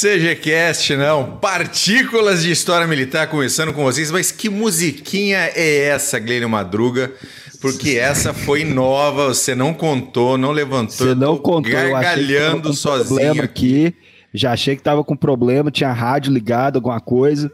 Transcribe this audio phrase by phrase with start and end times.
[0.00, 1.36] CGCast, não.
[1.36, 4.10] Partículas de História Militar começando com vocês.
[4.10, 7.12] Mas que musiquinha é essa, Glênio Madruga?
[7.60, 11.06] Porque essa foi nova, você não contou, não levantou.
[11.06, 13.94] Você não contou, gargalhando eu sozinho aqui.
[14.32, 17.52] Já achei que tava com problema, tinha rádio ligado, alguma coisa.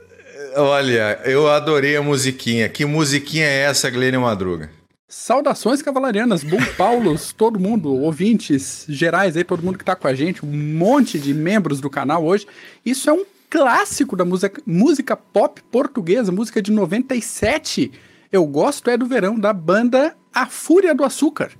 [0.54, 2.68] Olha, eu adorei a musiquinha.
[2.68, 4.71] Que musiquinha é essa, Glênio Madruga?
[5.09, 10.15] Saudações cavalarianas, bom Paulos, todo mundo, ouvintes gerais aí, todo mundo que tá com a
[10.15, 12.45] gente, um monte de membros do canal hoje.
[12.85, 17.93] Isso é um clássico da música, música pop portuguesa, música de 97.
[18.32, 21.53] Eu gosto é do verão, da banda A Fúria do Açúcar.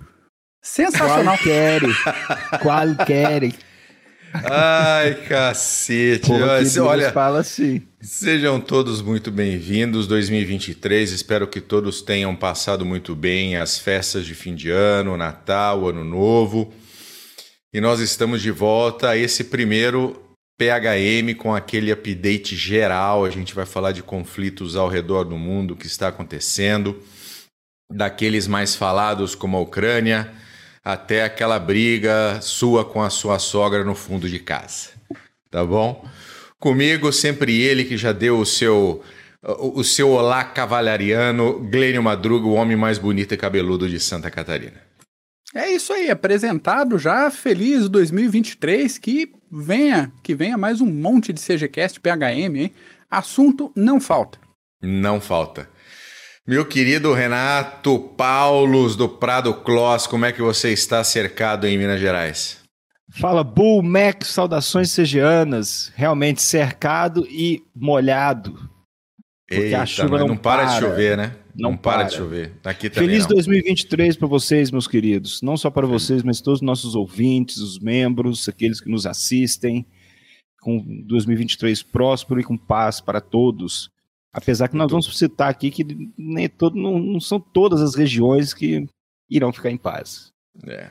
[0.61, 1.39] Sensacional.
[1.39, 1.47] Qual
[2.61, 3.55] Qualquer.
[4.45, 6.31] Ai, cacete.
[6.31, 7.83] Olha, olha, fala assim.
[8.01, 11.13] Sejam todos muito bem-vindos 2023.
[11.13, 16.05] Espero que todos tenham passado muito bem as festas de fim de ano, Natal, Ano
[16.05, 16.73] Novo.
[17.73, 20.21] E nós estamos de volta a esse primeiro
[20.59, 23.25] PHM com aquele update geral.
[23.25, 27.03] A gente vai falar de conflitos ao redor do mundo que está acontecendo,
[27.91, 30.31] daqueles mais falados como a Ucrânia
[30.87, 34.91] até aquela briga sua com a sua sogra no fundo de casa.
[35.51, 36.09] Tá bom?
[36.61, 39.03] Comigo, sempre ele que já deu o seu
[39.43, 44.81] o seu olá cavalariano, Glênio Madruga, o homem mais bonito e cabeludo de Santa Catarina.
[45.55, 51.41] É isso aí, apresentado já, feliz 2023, que venha, que venha mais um monte de
[51.41, 52.73] CGCast PHM, hein?
[53.11, 54.39] Assunto não falta.
[54.83, 55.69] Não falta.
[56.47, 61.99] Meu querido Renato Paulos do Prado Clós, como é que você está cercado em Minas
[61.99, 62.63] Gerais?
[63.11, 65.93] Fala, Bull Mac, saudações segianas.
[65.97, 68.53] Realmente cercado e molhado.
[69.49, 71.37] Porque Eita, a chuva não, não para, para, de chover, né?
[71.53, 71.97] Não, não para.
[71.99, 72.09] para.
[72.11, 72.53] de chover.
[72.65, 73.35] Aqui também Feliz não.
[73.35, 75.43] 2023 para vocês, meus queridos.
[75.43, 79.85] Não só para vocês, mas todos os nossos ouvintes, os membros, aqueles que nos assistem.
[80.61, 83.91] Com 2023 próspero e com paz para todos.
[84.37, 88.53] Apesar que nós vamos citar aqui que nem todo, não, não são todas as regiões
[88.53, 88.87] que
[89.31, 90.31] irão ficar em paz.
[90.67, 90.91] É.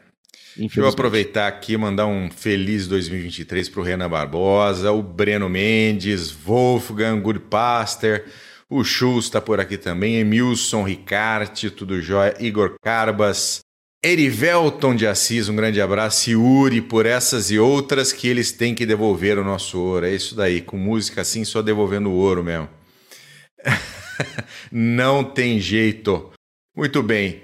[0.57, 5.47] Deixa eu aproveitar aqui e mandar um feliz 2023 para o Renan Barbosa, o Breno
[5.47, 8.25] Mendes, Wolfgang Goodpaster,
[8.67, 13.59] o Schultz está por aqui também, Emilson Ricarte, tudo jóia, Igor Carbas,
[14.03, 18.73] Erivelton de Assis, um grande abraço, e Uri por essas e outras que eles têm
[18.73, 20.07] que devolver o nosso ouro.
[20.07, 22.67] É isso daí, com música assim, só devolvendo o ouro mesmo.
[24.71, 26.31] Não tem jeito.
[26.75, 27.41] Muito bem.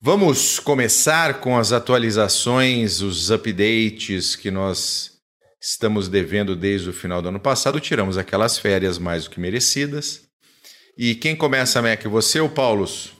[0.00, 5.12] Vamos começar com as atualizações, os updates que nós
[5.60, 7.78] estamos devendo desde o final do ano passado.
[7.78, 10.22] Tiramos aquelas férias mais do que merecidas.
[10.98, 12.02] E quem começa, Mac?
[12.04, 13.12] Você ou Paulos?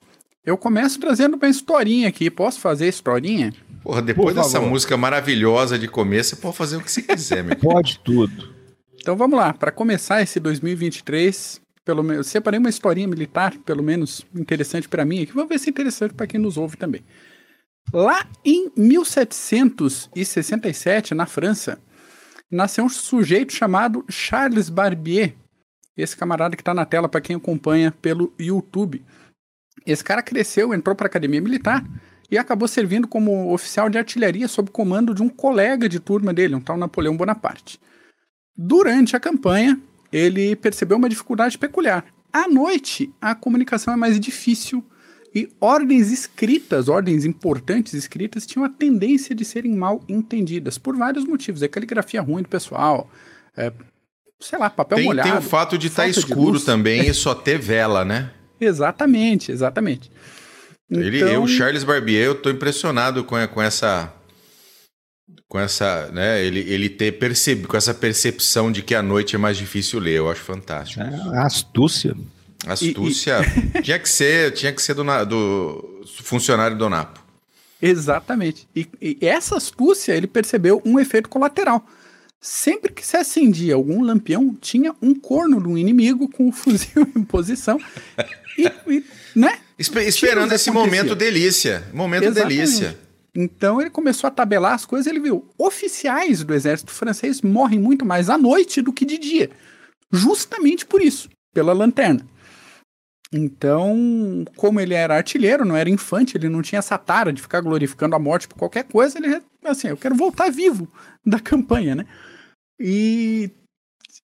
[0.44, 2.28] Eu começo trazendo uma historinha aqui.
[2.28, 3.54] Posso fazer historinha?
[3.82, 7.42] Porra, depois Por dessa música maravilhosa de começo, você pode fazer o que você quiser,
[7.44, 7.56] meu.
[7.56, 8.52] Pode tudo.
[9.00, 14.26] Então vamos lá, para começar esse 2023, pelo menos, separei uma historinha militar, pelo menos
[14.34, 17.04] interessante para mim, que vou ver se é interessante para quem nos ouve também.
[17.92, 21.80] Lá em 1767, na França,
[22.50, 25.34] nasceu um sujeito chamado Charles Barbier.
[25.96, 29.04] Esse camarada que está na tela para quem acompanha pelo YouTube.
[29.84, 31.84] Esse cara cresceu, entrou para a academia militar
[32.30, 36.54] e acabou servindo como oficial de artilharia sob comando de um colega de turma dele,
[36.54, 37.78] um tal Napoleão Bonaparte.
[38.56, 39.78] Durante a campanha,
[40.12, 42.04] ele percebeu uma dificuldade peculiar.
[42.32, 44.84] À noite, a comunicação é mais difícil
[45.34, 51.24] e ordens escritas, ordens importantes escritas, tinham a tendência de serem mal entendidas por vários
[51.24, 51.62] motivos.
[51.62, 53.10] É caligrafia ruim do pessoal,
[53.56, 53.72] é,
[54.38, 55.28] sei lá, papel tem, molhado.
[55.28, 58.30] Tem o fato de estar tá escuro também e só ter vela, né?
[58.60, 60.10] exatamente, exatamente.
[60.90, 61.28] Ele, então...
[61.28, 64.12] eu, Charles Barbier, eu estou impressionado com, com essa
[65.48, 69.38] com essa, né, ele, ele ter percebido, com essa percepção de que a noite é
[69.38, 71.02] mais difícil ler, eu acho fantástico.
[71.02, 72.16] É, astúcia.
[72.66, 73.40] Astúcia.
[73.74, 73.82] E, e...
[73.84, 77.22] tinha que ser, tinha que ser do, do funcionário do Napo.
[77.80, 78.68] Exatamente.
[78.74, 81.84] E, e, essa astúcia, ele percebeu um efeito colateral.
[82.40, 87.22] Sempre que se acendia algum lampião, tinha um corno do inimigo com o fuzil em
[87.24, 87.78] posição.
[88.56, 89.04] E, e
[89.34, 89.58] né?
[89.78, 91.84] Esper, esperando esse momento delícia.
[91.92, 92.56] Momento Exatamente.
[92.56, 92.98] delícia.
[93.34, 98.04] Então ele começou a tabelar as coisas, ele viu, oficiais do exército francês morrem muito
[98.04, 99.50] mais à noite do que de dia.
[100.10, 102.26] Justamente por isso, pela lanterna.
[103.32, 107.62] Então, como ele era artilheiro, não era infante, ele não tinha essa tara de ficar
[107.62, 110.86] glorificando a morte por qualquer coisa, ele assim, eu quero voltar vivo
[111.24, 112.06] da campanha, né?
[112.78, 113.50] E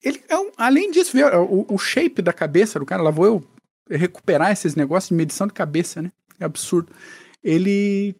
[0.02, 1.16] ele, é além disso,
[1.49, 3.44] o, o shape da cabeça do cara, lá vou eu
[3.90, 6.12] recuperar esses negócios de medição de cabeça, né?
[6.38, 6.93] É absurdo.
[7.43, 8.14] Ele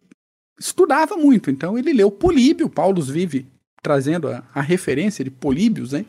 [0.59, 3.47] estudava muito, então ele leu Políbio, Paulus vive
[3.81, 6.05] trazendo a, a referência de Políbios, hein?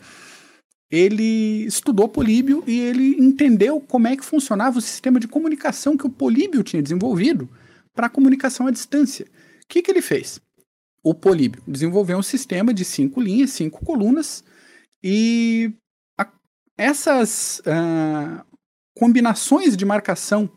[0.91, 6.07] ele estudou Políbio e ele entendeu como é que funcionava o sistema de comunicação que
[6.07, 7.49] o Políbio tinha desenvolvido
[7.95, 9.25] para a comunicação à distância.
[9.25, 10.41] O que, que ele fez?
[11.03, 14.43] O Políbio desenvolveu um sistema de cinco linhas, cinco colunas,
[15.03, 15.73] e
[16.19, 16.29] a,
[16.77, 18.45] essas uh,
[18.95, 20.51] combinações de marcação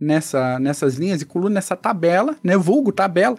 [0.00, 3.38] nessa, nessas linhas e colunas, nessa tabela, né, vulgo tabela,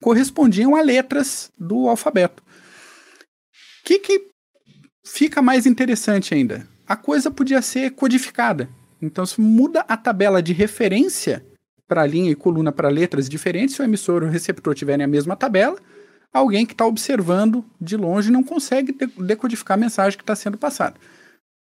[0.00, 2.42] correspondiam a letras do alfabeto.
[2.42, 4.28] O que, que
[5.04, 6.66] fica mais interessante ainda?
[6.86, 8.68] A coisa podia ser codificada.
[9.00, 11.44] Então, se muda a tabela de referência
[11.86, 15.08] para linha e coluna para letras diferentes, se o emissor e o receptor tiverem a
[15.08, 15.78] mesma tabela,
[16.32, 20.96] alguém que está observando de longe não consegue decodificar a mensagem que está sendo passada.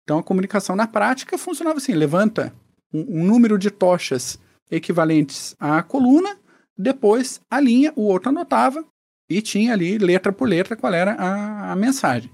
[0.03, 2.53] Então, a comunicação na prática funcionava assim: levanta
[2.93, 6.37] um, um número de tochas equivalentes à coluna,
[6.77, 8.83] depois a linha, o outro anotava
[9.29, 12.31] e tinha ali, letra por letra, qual era a, a mensagem.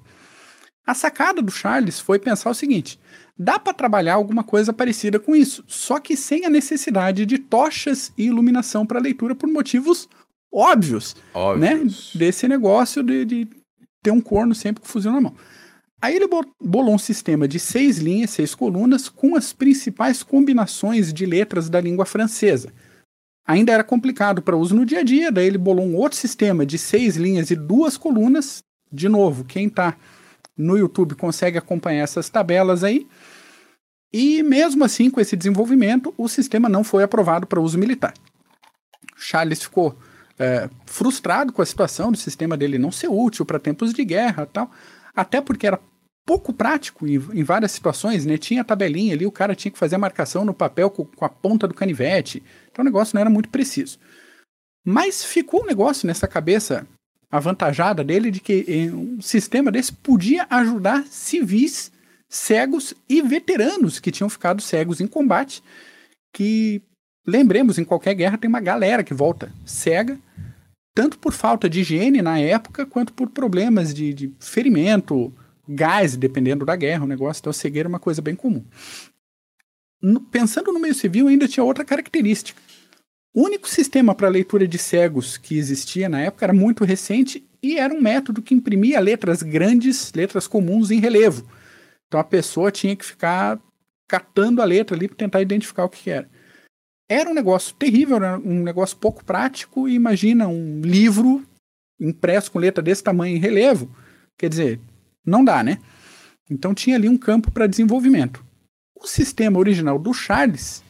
[0.85, 2.99] A sacada do Charles foi pensar o seguinte:
[3.37, 8.11] dá para trabalhar alguma coisa parecida com isso, só que sem a necessidade de tochas
[8.17, 10.09] e iluminação para leitura por motivos
[10.51, 11.21] óbvios, né?
[11.33, 12.11] óbvios.
[12.13, 12.19] né?
[12.19, 13.47] Desse negócio de, de,
[14.01, 15.35] ter um corno sempre com fuzil na mão.
[16.01, 16.27] Aí ele
[16.61, 21.81] bolou um sistema de seis linhas, seis colunas, com as principais combinações de letras da
[21.81, 22.71] língua francesa.
[23.45, 26.65] Ainda era complicado para uso no dia a dia, daí ele bolou um outro sistema
[26.65, 28.63] de seis linhas e duas colunas.
[28.91, 29.97] De novo, quem está
[30.55, 33.07] no YouTube consegue acompanhar essas tabelas aí.
[34.11, 38.13] E mesmo assim, com esse desenvolvimento, o sistema não foi aprovado para uso militar.
[39.17, 39.97] Charles ficou
[40.37, 44.45] é, frustrado com a situação do sistema dele não ser útil para tempos de guerra
[44.45, 44.71] tal,
[45.19, 45.79] até porque era
[46.25, 48.37] pouco prático em, em, várias situações, né?
[48.37, 51.25] Tinha a tabelinha ali, o cara tinha que fazer a marcação no papel com, com
[51.25, 53.97] a ponta do canivete, então o negócio não era muito preciso.
[54.85, 56.87] Mas ficou um negócio nessa cabeça
[57.31, 61.91] avantajada dele de que eh, um sistema desse podia ajudar civis
[62.29, 65.63] cegos e veteranos que tinham ficado cegos em combate,
[66.31, 66.81] que
[67.25, 70.17] lembremos, em qualquer guerra tem uma galera que volta cega,
[70.99, 75.33] tanto por falta de higiene na época, quanto por problemas de, de ferimento,
[75.65, 78.65] gás, dependendo da guerra, o negócio, então cegueira é uma coisa bem comum.
[80.01, 82.61] No, pensando no meio civil, ainda tinha outra característica.
[83.33, 87.79] O único sistema para leitura de cegos que existia na época era muito recente e
[87.79, 91.49] era um método que imprimia letras grandes, letras comuns em relevo.
[92.09, 93.57] Então a pessoa tinha que ficar
[94.05, 96.29] catando a letra ali para tentar identificar o que era.
[97.09, 99.89] Era um negócio terrível, era um negócio pouco prático.
[99.89, 101.43] E imagina um livro
[101.99, 103.89] impresso com letra desse tamanho em relevo.
[104.37, 104.79] Quer dizer,
[105.25, 105.79] não dá, né?
[106.49, 108.45] Então tinha ali um campo para desenvolvimento.
[108.95, 110.83] O sistema original do Charles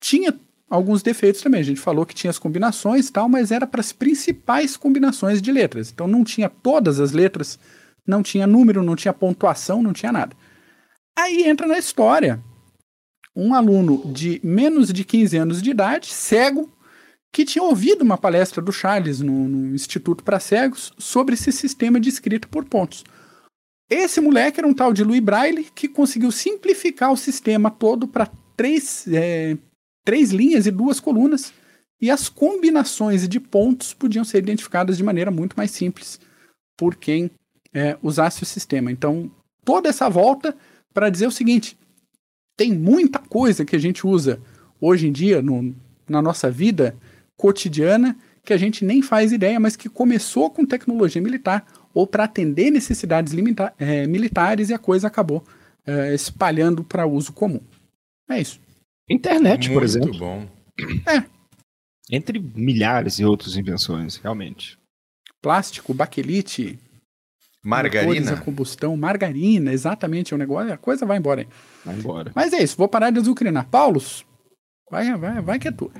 [0.00, 0.38] tinha
[0.68, 1.60] alguns defeitos também.
[1.60, 5.40] A gente falou que tinha as combinações e tal, mas era para as principais combinações
[5.40, 5.90] de letras.
[5.90, 7.58] Então não tinha todas as letras,
[8.06, 10.36] não tinha número, não tinha pontuação, não tinha nada.
[11.18, 12.42] Aí entra na história
[13.34, 16.70] um aluno de menos de 15 anos de idade, cego,
[17.32, 22.00] que tinha ouvido uma palestra do Charles no, no Instituto para Cegos sobre esse sistema
[22.00, 23.04] de escrita por pontos.
[23.88, 28.30] Esse moleque era um tal de Louis Braille que conseguiu simplificar o sistema todo para
[28.56, 29.56] três, é,
[30.04, 31.52] três linhas e duas colunas,
[32.00, 36.18] e as combinações de pontos podiam ser identificadas de maneira muito mais simples
[36.76, 37.30] por quem
[37.74, 38.90] é, usasse o sistema.
[38.90, 39.30] Então,
[39.64, 40.56] toda essa volta
[40.94, 41.76] para dizer o seguinte:
[42.60, 44.38] tem muita coisa que a gente usa
[44.78, 45.74] hoje em dia no,
[46.06, 46.94] na nossa vida
[47.34, 48.14] cotidiana
[48.44, 52.70] que a gente nem faz ideia, mas que começou com tecnologia militar ou para atender
[52.70, 55.42] necessidades limita, é, militares e a coisa acabou
[55.86, 57.62] é, espalhando para uso comum.
[58.28, 58.60] É isso.
[59.08, 60.08] Internet, Muito por exemplo.
[60.08, 60.46] Muito bom.
[61.10, 61.24] É.
[62.14, 64.78] Entre milhares de outras invenções, realmente.
[65.40, 66.78] Plástico, baquelite.
[67.64, 68.32] Margarina.
[68.34, 70.34] A combustão, margarina, exatamente.
[70.34, 71.40] O negócio, a coisa vai embora.
[71.40, 71.48] Aí.
[71.84, 72.32] Vai embora.
[72.34, 73.68] Mas é isso, vou parar de azucrinar.
[73.68, 74.24] Paulos,
[74.90, 75.92] vai, vai, vai que é tua.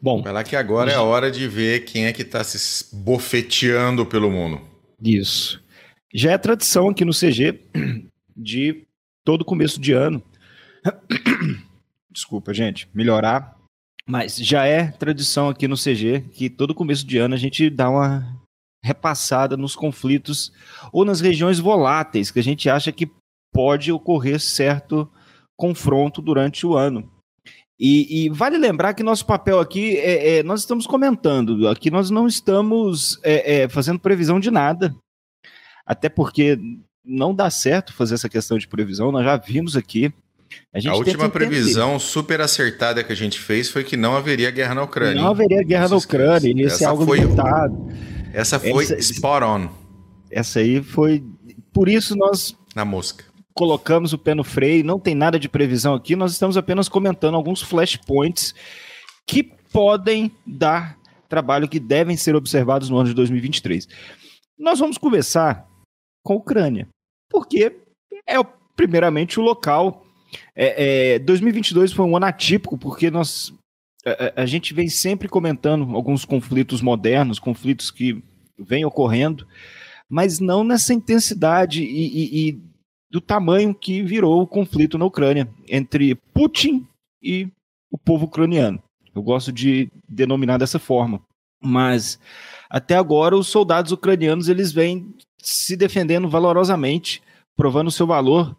[0.00, 0.22] Bom.
[0.22, 4.04] Vai lá que agora é a hora de ver quem é que está se bofeteando
[4.04, 4.60] pelo mundo.
[5.00, 5.62] Isso.
[6.12, 7.60] Já é tradição aqui no CG
[8.36, 8.86] de
[9.24, 10.22] todo começo de ano
[12.10, 13.56] desculpa, gente, melhorar.
[14.06, 17.88] Mas já é tradição aqui no CG que todo começo de ano a gente dá
[17.88, 18.40] uma
[18.84, 20.52] repassada nos conflitos
[20.92, 23.08] ou nas regiões voláteis que a gente acha que
[23.52, 25.08] pode ocorrer certo
[25.56, 27.10] confronto durante o ano.
[27.78, 32.10] E, e vale lembrar que nosso papel aqui é, é, nós estamos comentando, aqui nós
[32.10, 34.94] não estamos é, é fazendo previsão de nada,
[35.84, 36.58] até porque
[37.04, 39.10] não dá certo fazer essa questão de previsão.
[39.10, 40.12] Nós já vimos aqui
[40.72, 44.74] a, a última previsão super acertada que a gente fez foi que não haveria guerra
[44.74, 45.20] na Ucrânia.
[45.20, 47.88] Não haveria guerra na Ucrânia, isso é algo foi limitado.
[48.32, 49.68] Essa foi essa, spot on.
[50.30, 51.22] Essa aí foi.
[51.72, 52.56] Por isso nós.
[52.74, 53.24] Na mosca.
[53.54, 57.34] Colocamos o pé no freio, não tem nada de previsão aqui, nós estamos apenas comentando
[57.34, 58.54] alguns flashpoints
[59.26, 59.42] que
[59.72, 63.88] podem dar trabalho, que devem ser observados no ano de 2023.
[64.58, 65.66] Nós vamos começar
[66.22, 66.88] com a Ucrânia,
[67.30, 67.76] porque
[68.28, 68.36] é
[68.76, 70.06] primeiramente o local.
[70.54, 73.52] É, é, 2022 foi um ano atípico, porque nós
[74.04, 78.22] a, a, gente vem sempre comentando alguns conflitos modernos, conflitos que
[78.58, 79.46] vêm ocorrendo,
[80.08, 82.62] mas não nessa intensidade e, e, e
[83.12, 86.88] do tamanho que virou o conflito na Ucrânia entre Putin
[87.22, 87.46] e
[87.90, 88.82] o povo ucraniano.
[89.14, 91.20] Eu gosto de denominar dessa forma.
[91.62, 92.18] Mas
[92.70, 97.22] até agora os soldados ucranianos eles vêm se defendendo valorosamente,
[97.54, 98.56] provando seu valor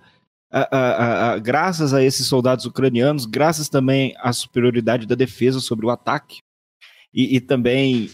[0.51, 5.87] a, a, a, graças a esses soldados ucranianos, graças também à superioridade da defesa sobre
[5.87, 6.41] o ataque
[7.11, 8.07] e, e também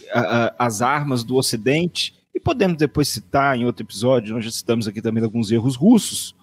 [0.58, 2.17] as armas do Ocidente.
[2.33, 6.36] E podemos depois citar em outro episódio, nós já citamos aqui também alguns erros russos,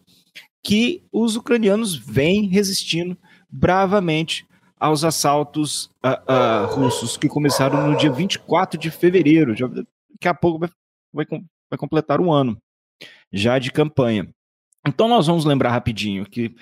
[0.63, 3.17] que os ucranianos vêm resistindo
[3.49, 4.47] bravamente
[4.79, 5.91] aos assaltos
[6.71, 9.55] russos que começaram no dia 24 de fevereiro.
[9.55, 10.71] Já, daqui a pouco vai,
[11.13, 11.27] vai,
[11.71, 12.61] vai completar um ano
[13.33, 14.29] já de campanha.
[14.87, 16.55] Então nós vamos lembrar rapidinho que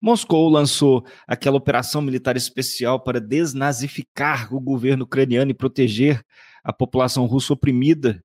[0.00, 6.22] Moscou lançou aquela operação militar especial para desnazificar o governo ucraniano e proteger
[6.62, 8.22] a população russa oprimida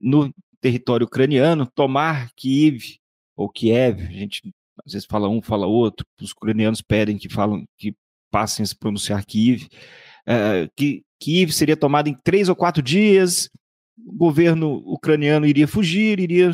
[0.00, 2.98] no território ucraniano, tomar Kiev
[3.36, 4.52] ou Kiev, a gente
[4.84, 7.94] às vezes fala um, fala outro, os ucranianos pedem que falam que
[8.30, 9.66] passem a se pronunciar Kiev,
[10.26, 13.48] uh, que Kiev seria tomada em três ou quatro dias,
[13.98, 16.52] o governo ucraniano iria fugir, iria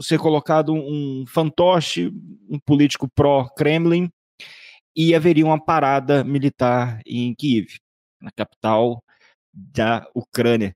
[0.00, 2.12] ser colocado um fantoche,
[2.48, 4.10] um político pró-Kremlin,
[4.94, 7.78] e haveria uma parada militar em Kiev,
[8.20, 9.02] na capital
[9.52, 10.74] da Ucrânia.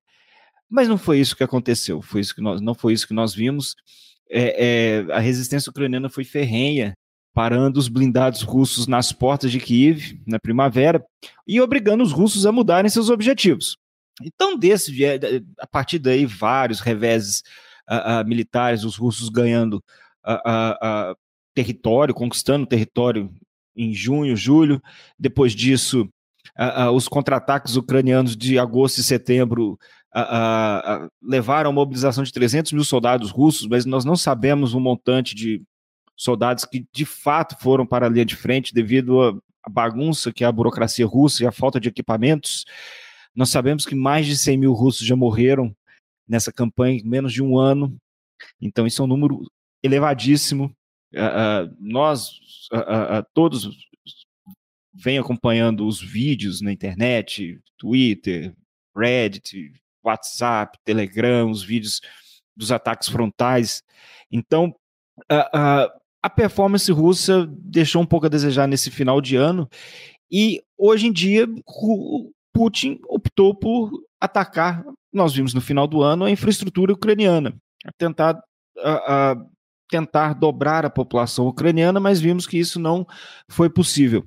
[0.71, 3.35] Mas não foi isso que aconteceu, foi isso que nós, não foi isso que nós
[3.35, 3.75] vimos.
[4.31, 6.95] É, é, a resistência ucraniana foi ferrenha,
[7.35, 11.05] parando os blindados russos nas portas de Kiev na primavera
[11.47, 13.77] e obrigando os russos a mudarem seus objetivos.
[14.23, 14.95] Então, desse,
[15.59, 17.43] a partir daí, vários reveses
[17.89, 19.83] uh, uh, militares, os russos ganhando
[20.27, 21.17] uh,
[21.55, 23.33] território, conquistando território
[23.75, 24.83] em junho, julho.
[25.19, 26.09] Depois disso,
[26.95, 29.79] os contra-ataques ucranianos de agosto e setembro
[31.23, 35.63] levaram a mobilização de 300 mil soldados russos, mas nós não sabemos o montante de
[36.17, 40.47] soldados que de fato foram para a linha de frente devido à bagunça que é
[40.47, 42.65] a burocracia russa e a falta de equipamentos.
[43.35, 45.75] Nós sabemos que mais de 100 mil russos já morreram
[46.29, 47.97] nessa campanha em menos de um ano.
[48.61, 49.43] Então, isso é um número
[49.83, 50.73] elevadíssimo.
[51.13, 52.31] Uh, uh, nós,
[52.73, 53.69] uh, todos,
[54.93, 58.55] vêm acompanhando os vídeos na internet, Twitter,
[58.97, 62.01] Reddit, WhatsApp, Telegram, os vídeos
[62.57, 63.83] dos ataques frontais.
[64.31, 64.75] Então,
[66.23, 69.69] a performance russa deixou um pouco a desejar nesse final de ano.
[70.31, 71.47] E hoje em dia,
[72.53, 73.91] Putin optou por
[74.21, 77.55] atacar nós vimos no final do ano a infraestrutura ucraniana,
[77.85, 78.41] a tentar,
[78.79, 79.37] a, a
[79.89, 83.07] tentar dobrar a população ucraniana, mas vimos que isso não
[83.49, 84.25] foi possível.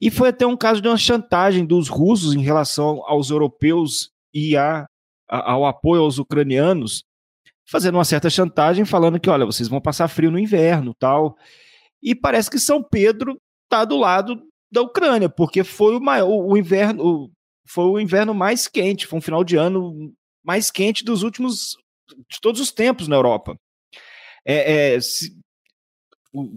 [0.00, 4.56] E foi até um caso de uma chantagem dos russos em relação aos europeus e
[4.56, 4.86] a, a,
[5.28, 7.04] ao apoio aos ucranianos,
[7.66, 11.36] fazendo uma certa chantagem, falando que, olha, vocês vão passar frio no inverno, tal.
[12.02, 16.56] E parece que São Pedro está do lado da Ucrânia, porque foi o maior, o
[16.56, 17.30] inverno,
[17.66, 21.76] foi o inverno mais quente, foi um final de ano mais quente dos últimos,
[22.30, 23.58] de todos os tempos na Europa.
[24.46, 25.36] É, é se,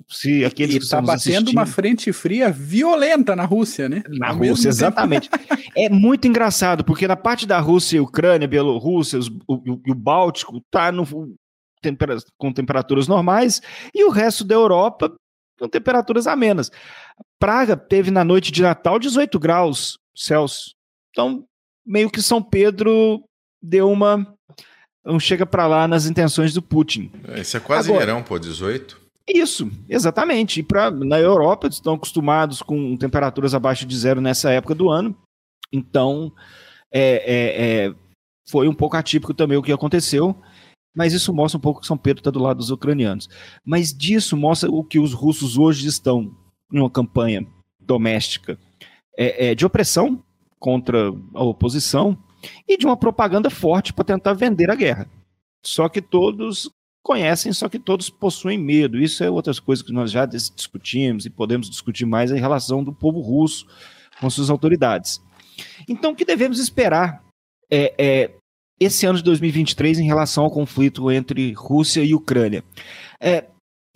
[0.10, 1.52] se aqueles e está batendo assistindo...
[1.52, 4.04] uma frente fria violenta na Rússia, né?
[4.10, 5.30] Na Ao Rússia, exatamente.
[5.76, 9.96] é muito engraçado, porque na parte da Rússia e Ucrânia, Bielorrússia os, o, o, o
[9.96, 11.06] Báltico tá no,
[11.82, 13.62] tempera, com temperaturas normais
[13.94, 15.14] e o resto da Europa
[15.60, 16.72] com temperaturas amenas.
[17.40, 20.76] Praga teve na noite de Natal 18 graus Celsius.
[21.12, 21.46] Então,
[21.86, 23.24] meio que São Pedro
[23.62, 24.28] deu uma.
[25.06, 27.12] Um chega para lá nas intenções do Putin.
[27.36, 29.01] Isso é quase Agora, verão, pô, 18.
[29.34, 30.60] Isso, exatamente.
[30.60, 35.16] E pra, na Europa estão acostumados com temperaturas abaixo de zero nessa época do ano.
[35.72, 36.34] Então,
[36.92, 37.96] é, é, é,
[38.50, 40.36] foi um pouco atípico também o que aconteceu.
[40.94, 43.30] Mas isso mostra um pouco que São Pedro está do lado dos ucranianos.
[43.66, 46.36] Mas disso mostra o que os russos hoje estão
[46.72, 47.48] em uma campanha
[47.80, 48.60] doméstica
[49.18, 50.22] é, é de opressão
[50.60, 52.18] contra a oposição
[52.68, 55.10] e de uma propaganda forte para tentar vender a guerra.
[55.66, 56.70] Só que todos
[57.04, 59.00] conhecem, só que todos possuem medo.
[59.00, 62.94] Isso é outras coisas que nós já discutimos e podemos discutir mais em relação do
[62.94, 63.66] povo russo
[64.20, 65.22] com suas autoridades.
[65.88, 67.24] Então, o que devemos esperar
[67.70, 68.32] é, é
[68.80, 72.64] esse ano de 2023 em relação ao conflito entre Rússia e Ucrânia.
[73.20, 73.46] É,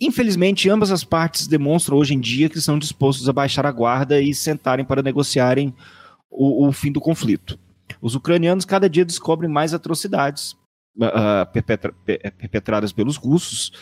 [0.00, 4.20] infelizmente, ambas as partes demonstram hoje em dia que estão dispostos a baixar a guarda
[4.20, 5.74] e sentarem para negociarem
[6.30, 7.58] o, o fim do conflito.
[8.00, 10.56] Os ucranianos cada dia descobrem mais atrocidades
[10.96, 11.92] uh, perpetra
[12.38, 13.72] perpetradas pelos russos,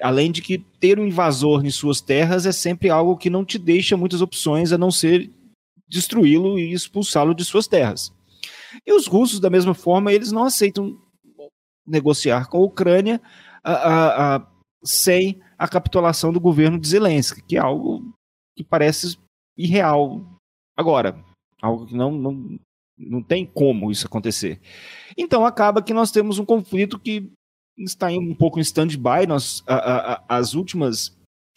[0.00, 3.58] além de que ter um invasor em suas terras é sempre algo que não te
[3.58, 5.30] deixa muitas opções a não ser
[5.88, 8.12] destruí-lo e expulsá-lo de suas terras.
[8.86, 10.98] E os russos, da mesma forma, eles não aceitam
[11.86, 13.20] negociar com a Ucrânia
[13.62, 14.46] a, a,
[14.82, 18.12] sem a capitulação do governo de Zelensky, que é algo
[18.56, 19.16] que parece
[19.56, 20.24] irreal
[20.76, 21.22] agora,
[21.62, 22.58] algo que não, não,
[22.98, 24.60] não tem como isso acontecer.
[25.16, 27.30] Então acaba que nós temos um conflito que
[27.78, 29.26] está um pouco em stand-by.
[30.28, 31.16] As últimas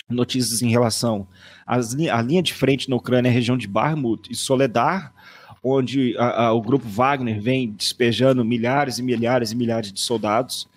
[0.09, 1.27] notícias em relação
[1.65, 5.13] às, à linha de frente na Ucrânia, a região de Barmut e Soledar,
[5.63, 10.67] onde a, a, o grupo Wagner vem despejando milhares e milhares e milhares de soldados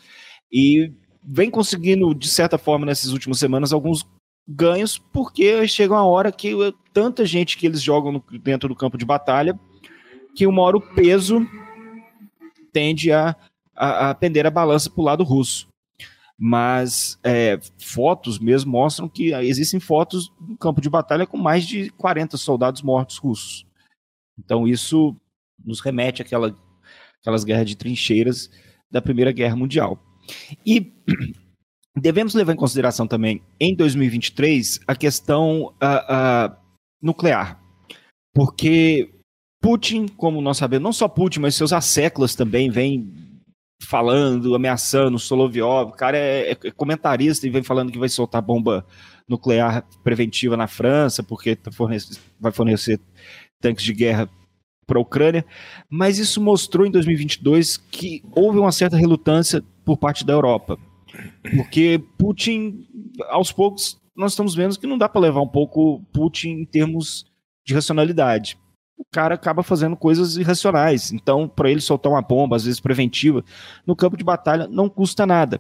[0.53, 4.05] e vem conseguindo, de certa forma, nessas últimas semanas, alguns
[4.49, 6.53] ganhos, porque chega uma hora que
[6.93, 9.59] tanta gente que eles jogam no, dentro do campo de batalha,
[10.35, 11.47] que uma hora o peso
[12.73, 13.37] tende a,
[13.75, 15.69] a, a pender a balança para o lado russo.
[16.39, 21.91] Mas é, fotos mesmo mostram que existem fotos no campo de batalha com mais de
[21.91, 23.67] 40 soldados mortos russos.
[24.39, 25.15] Então isso
[25.63, 26.57] nos remete àquela,
[27.21, 28.51] àquelas guerras de trincheiras
[28.91, 30.03] da Primeira Guerra Mundial.
[30.65, 30.93] E
[31.95, 36.57] devemos levar em consideração também, em 2023, a questão uh, uh,
[37.03, 37.61] nuclear.
[38.33, 39.20] Porque
[39.61, 43.13] Putin, como nós sabemos, não só Putin, mas seus asseclas também vêm
[43.83, 45.91] falando, ameaçando Solovyov.
[45.91, 48.87] O cara é, é, comentarista e vem falando que vai soltar bomba
[49.29, 51.71] nuclear preventiva na França, porque tá
[52.39, 53.01] vai fornecer
[53.61, 54.29] tanques de guerra
[54.87, 55.47] para a Ucrânia,
[55.89, 60.77] mas isso mostrou em 2022 que houve uma certa relutância por parte da Europa,
[61.55, 62.89] porque Putin,
[63.29, 67.25] aos poucos, nós estamos vendo que não dá para levar um pouco Putin em termos
[67.65, 68.59] de racionalidade.
[69.01, 73.43] O cara acaba fazendo coisas irracionais, então para ele soltar uma bomba, às vezes preventiva,
[73.87, 75.59] no campo de batalha não custa nada.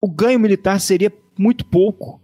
[0.00, 2.22] O ganho militar seria muito pouco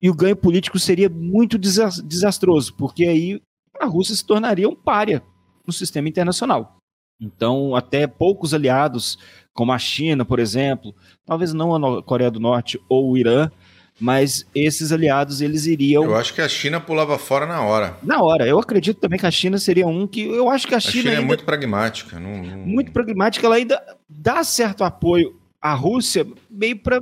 [0.00, 3.42] e o ganho político seria muito desastroso, porque aí
[3.80, 5.20] a Rússia se tornaria um párea
[5.66, 6.76] no sistema internacional.
[7.20, 9.18] Então, até poucos aliados,
[9.52, 10.94] como a China, por exemplo,
[11.26, 13.50] talvez não a Coreia do Norte ou o Irã,
[14.00, 16.04] mas esses aliados eles iriam.
[16.04, 17.96] Eu acho que a China pulava fora na hora.
[18.02, 18.46] Na hora.
[18.46, 20.22] Eu acredito também que a China seria um que.
[20.22, 21.02] Eu acho que a, a China.
[21.02, 21.26] China é ainda...
[21.26, 22.18] muito pragmática.
[22.18, 22.58] Não, não...
[22.58, 23.46] Muito pragmática.
[23.46, 27.00] Ela ainda dá certo apoio à Rússia, meio para.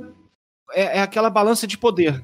[0.73, 2.23] É, é aquela balança de poder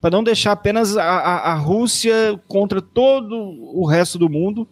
[0.00, 4.68] para não deixar apenas a, a, a, Rússia contra todo o resto do mundo,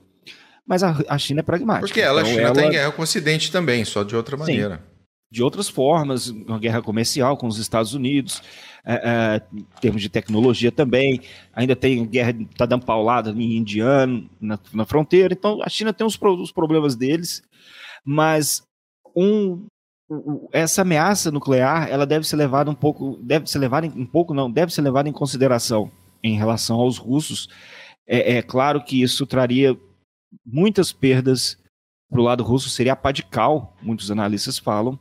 [0.66, 1.86] mas a, a China é pragmática.
[1.86, 2.68] Porque ela, então, a China está ela...
[2.68, 4.76] em guerra com o Ocidente também, só de outra maneira.
[4.76, 4.95] Sim,
[5.30, 8.42] de outras formas, uma guerra comercial com os Estados Unidos,
[8.84, 11.20] é, é, em termos de tecnologia também,
[11.52, 16.06] ainda tem guerra, está dando paulada em indiano, na, na, fronteira, então a China tem
[16.06, 17.42] os, os problemas deles,
[18.04, 18.62] mas
[19.16, 19.66] um
[20.52, 24.32] essa ameaça nuclear ela deve ser levada um pouco deve ser levada em, um pouco
[24.32, 25.90] não deve ser levada em consideração
[26.22, 27.48] em relação aos russos.
[28.06, 29.76] É, é claro que isso traria
[30.44, 31.58] muitas perdas
[32.08, 34.96] para o lado russo seria a pá de cal muitos analistas falam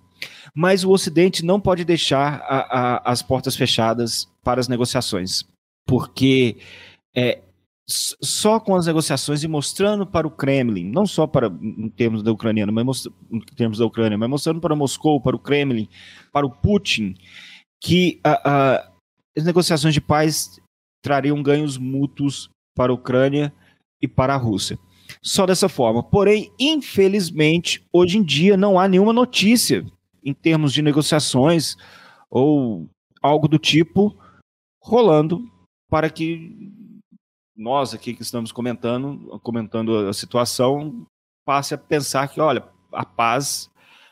[0.54, 5.46] mas o Ocidente não pode deixar a, a, as portas fechadas para as negociações
[5.86, 6.58] porque
[7.16, 7.42] é,
[7.88, 12.32] só com as negociações e mostrando para o Kremlin, não só para em termos da
[12.32, 15.88] Ucrânia, mas em termos da Ucrânia, mas mostrando para Moscou, para o Kremlin,
[16.32, 17.16] para o Putin,
[17.82, 18.92] que uh,
[19.38, 20.60] as negociações de paz
[21.04, 23.54] trariam ganhos mútuos para a Ucrânia
[24.02, 24.80] e para a Rússia.
[25.22, 26.02] Só dessa forma.
[26.02, 29.86] Porém, infelizmente, hoje em dia não há nenhuma notícia
[30.26, 31.78] em termos de negociações
[32.30, 32.90] ou
[33.22, 34.18] algo do tipo
[34.82, 35.50] rolando
[35.90, 36.74] para que
[37.56, 41.06] nós aqui que estamos comentando, comentando a situação,
[41.46, 43.70] passe a pensar que, olha, a paz,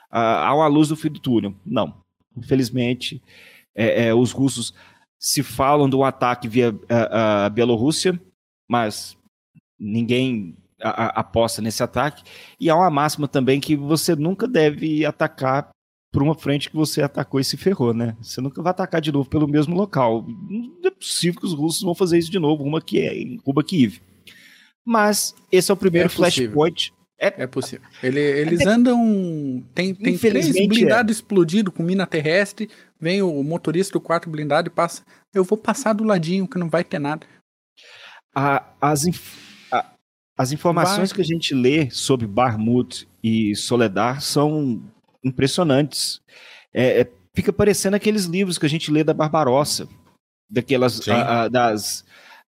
[0.09, 1.53] há uma luz no fim do túnel.
[1.65, 2.01] Não.
[2.37, 3.21] Infelizmente,
[3.75, 4.73] é, é, os russos
[5.19, 8.19] se falam do ataque via a, a Bielorrússia,
[8.69, 9.17] mas
[9.79, 12.23] ninguém a, a, aposta nesse ataque.
[12.59, 15.69] E há uma máxima também que você nunca deve atacar
[16.13, 18.15] por uma frente que você atacou e se ferrou, né?
[18.21, 20.23] Você nunca vai atacar de novo pelo mesmo local.
[20.47, 23.37] Não é possível que os russos vão fazer isso de novo, uma que é em
[23.39, 23.99] Cuba Kiev.
[24.85, 26.93] Mas esse é o primeiro é flashpoint.
[27.19, 27.87] É, é possível.
[28.03, 29.65] Ele, eles é, andam.
[29.73, 31.19] Tem, tem três blindados é.
[31.19, 32.69] explodidos com mina terrestre.
[32.99, 35.03] Vem o motorista do quarto blindado e passa.
[35.33, 37.25] Eu vou passar do ladinho que não vai ter nada.
[38.35, 39.03] A, as,
[39.71, 39.93] a,
[40.37, 41.15] as informações vai.
[41.15, 44.83] que a gente lê sobre Barmut e Soledar são
[45.23, 46.21] impressionantes.
[46.73, 49.87] É, é, fica parecendo aqueles livros que a gente lê da Barbarossa,
[50.49, 52.03] daquelas a, a, das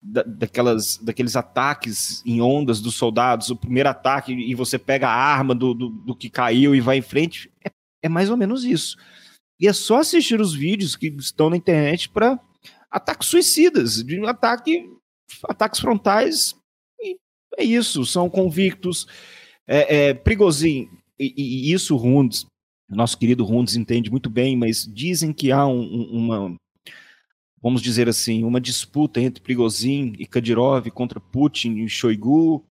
[0.03, 5.15] da, daquelas, daqueles ataques em ondas dos soldados, o primeiro ataque e você pega a
[5.15, 7.71] arma do, do, do que caiu e vai em frente, é,
[8.03, 8.97] é, mais ou menos isso.
[9.59, 12.37] E é só assistir os vídeos que estão na internet para
[12.91, 14.89] ataques suicidas, de ataque,
[15.47, 16.55] ataques frontais,
[16.99, 17.15] e
[17.57, 19.07] é isso, são convictos.
[19.65, 22.45] É, é Prigozhin, e, e, isso Rundes,
[22.93, 26.55] nosso querido Rundes entende muito bem, mas dizem que há um, uma
[27.63, 32.65] vamos dizer assim, uma disputa entre Prigozhin e Kadyrov contra Putin e Shoigu.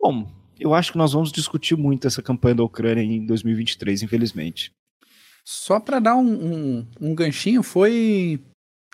[0.00, 0.26] Bom,
[0.58, 4.72] eu acho que nós vamos discutir muito essa campanha da Ucrânia em 2023, infelizmente.
[5.44, 6.32] Só para dar um,
[6.78, 8.40] um, um, ganchinho, foi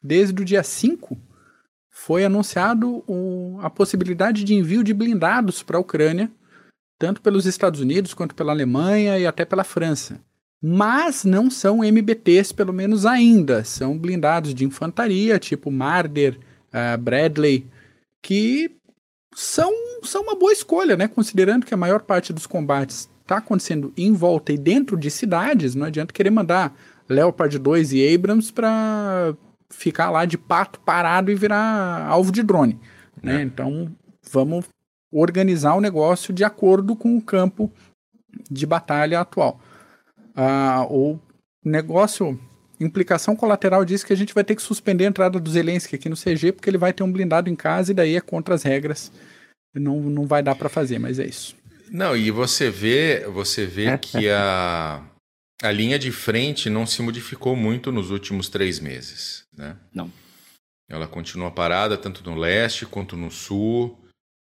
[0.02, 1.16] desde o dia 5
[1.94, 3.04] foi anunciado
[3.60, 6.28] a possibilidade de envio de blindados para a Ucrânia,
[6.98, 10.20] tanto pelos Estados Unidos quanto pela Alemanha e até pela França
[10.62, 13.64] mas não são MBTs, pelo menos ainda.
[13.64, 17.66] São blindados de infantaria, tipo Marder, uh, Bradley,
[18.22, 18.70] que
[19.34, 19.72] são,
[20.04, 21.08] são uma boa escolha, né?
[21.08, 25.74] Considerando que a maior parte dos combates está acontecendo em volta e dentro de cidades,
[25.74, 26.76] não adianta querer mandar
[27.08, 29.34] Leopard 2 e Abrams para
[29.68, 32.78] ficar lá de pato parado e virar alvo de drone.
[33.20, 33.40] Né?
[33.40, 33.42] É.
[33.42, 33.90] Então
[34.30, 34.66] vamos
[35.10, 37.70] organizar o negócio de acordo com o campo
[38.50, 39.60] de batalha atual.
[40.34, 41.18] Ah, o
[41.64, 42.38] negócio,
[42.80, 46.08] implicação colateral diz que a gente vai ter que suspender a entrada do Zelensky aqui
[46.08, 48.62] no CG, porque ele vai ter um blindado em casa e daí é contra as
[48.62, 49.12] regras.
[49.74, 51.56] Não, não vai dar para fazer, mas é isso.
[51.90, 55.02] Não, e você vê, você vê que a,
[55.62, 59.76] a linha de frente não se modificou muito nos últimos três meses, né?
[59.94, 60.10] Não.
[60.88, 63.98] Ela continua parada tanto no leste quanto no sul.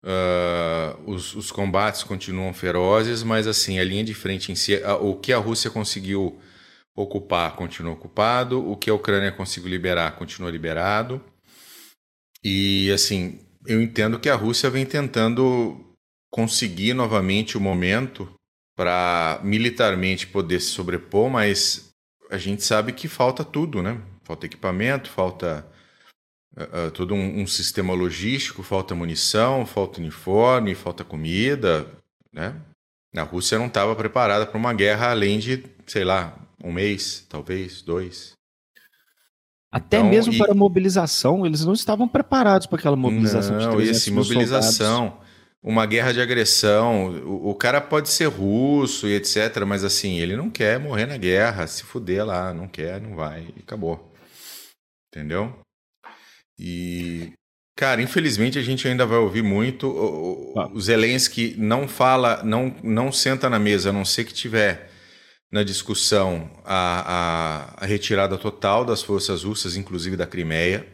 [0.04, 4.98] Uh, os, os, combates continuam ferozes, mas assim, a linha de frente em si, a,
[4.98, 6.42] o que a Rússia conseguiu
[6.94, 11.24] ocupar continua ocupado, o que a Ucrânia conseguiu liberar continua liberado.
[12.44, 15.96] E assim, eu entendo que a Rússia vem tentando
[16.30, 18.30] conseguir novamente o momento
[18.76, 21.94] para militarmente poder se sobrepor, mas
[22.30, 24.02] a gente sabe que falta tudo, né?
[24.24, 25.66] Falta equipamento, falta
[26.58, 31.88] uh, todo um, um, sistema logístico, falta munição, falta uniforme, falta comida,
[32.32, 32.56] né?
[33.16, 37.82] A Rússia não estava preparada para uma guerra além de, sei lá, um mês, talvez,
[37.82, 38.34] dois.
[39.72, 40.38] Até então, mesmo e...
[40.38, 45.28] para mobilização, eles não estavam preparados para aquela mobilização não, de e assim, mobilização, soldados.
[45.64, 47.08] uma guerra de agressão.
[47.26, 51.18] O, o, cara pode ser russo e etc, mas assim, ele não quer morrer na
[51.18, 54.14] guerra, se fuder lá, não quer, não vai, e acabou.
[55.12, 55.56] Entendeu?
[56.60, 57.34] E,
[57.76, 59.88] cara, infelizmente a gente ainda vai ouvir muito.
[59.88, 60.70] O, ah.
[60.74, 64.92] o Zelensky não fala, não, não senta na mesa, a não ser que tiver
[65.52, 70.88] na discussão a, a, a retirada total das forças russas, inclusive da Crimeia.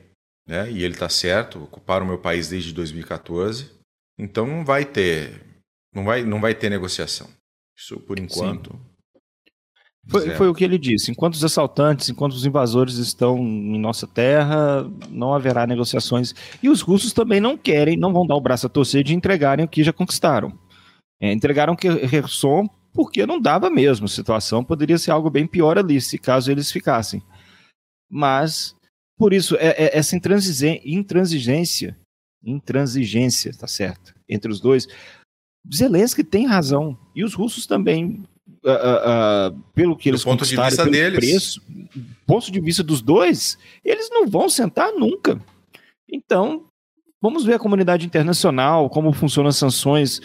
[0.46, 0.70] Né?
[0.72, 3.72] E ele está certo, ocuparam o meu país desde 2014.
[4.18, 5.42] Então não vai ter,
[5.94, 7.30] não vai, não vai ter negociação.
[7.78, 8.72] Isso por enquanto.
[8.72, 8.89] Sim.
[10.08, 11.12] Foi, foi, o que ele disse.
[11.12, 16.34] Enquanto os assaltantes, enquanto os invasores estão em nossa terra, não haverá negociações.
[16.64, 19.66] E os russos também não querem, não vão dar o braço a torcer de entregarem
[19.66, 20.58] o que já conquistaram.
[21.22, 24.06] É, entregaram Kherson porque não dava mesmo.
[24.06, 27.22] A situação poderia ser algo bem pior ali, se caso eles ficassem.
[28.10, 28.76] Mas,
[29.18, 31.96] por isso, é, é, essa intransigência,
[32.44, 34.88] intransigência, tá certo, entre os dois,
[35.72, 36.98] Zelensky tem razão.
[37.16, 38.24] E os russos também
[38.64, 41.20] uh, uh, pelo que eles ponto de vista deles.
[41.20, 41.62] preço,
[42.26, 45.40] ponto de vista dos dois, eles não vão sentar nunca.
[46.12, 46.66] Então,
[47.22, 50.22] vamos ver a comunidade internacional, como funcionam as sanções,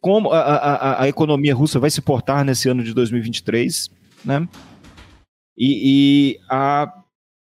[0.00, 3.90] como a, a, a economia russa vai se portar nesse ano de 2023,
[4.24, 4.48] né?
[5.56, 6.92] E, e a,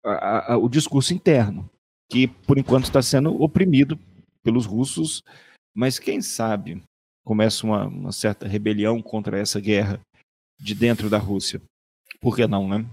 [0.04, 1.70] a, o discurso interno,
[2.12, 4.00] que por enquanto está sendo oprimido
[4.44, 5.24] pelos russos,
[5.76, 6.82] mas quem sabe
[7.24, 10.00] começa uma, uma certa rebelião contra essa guerra
[10.60, 11.62] de dentro da Rússia.
[12.20, 12.86] Por que não, né?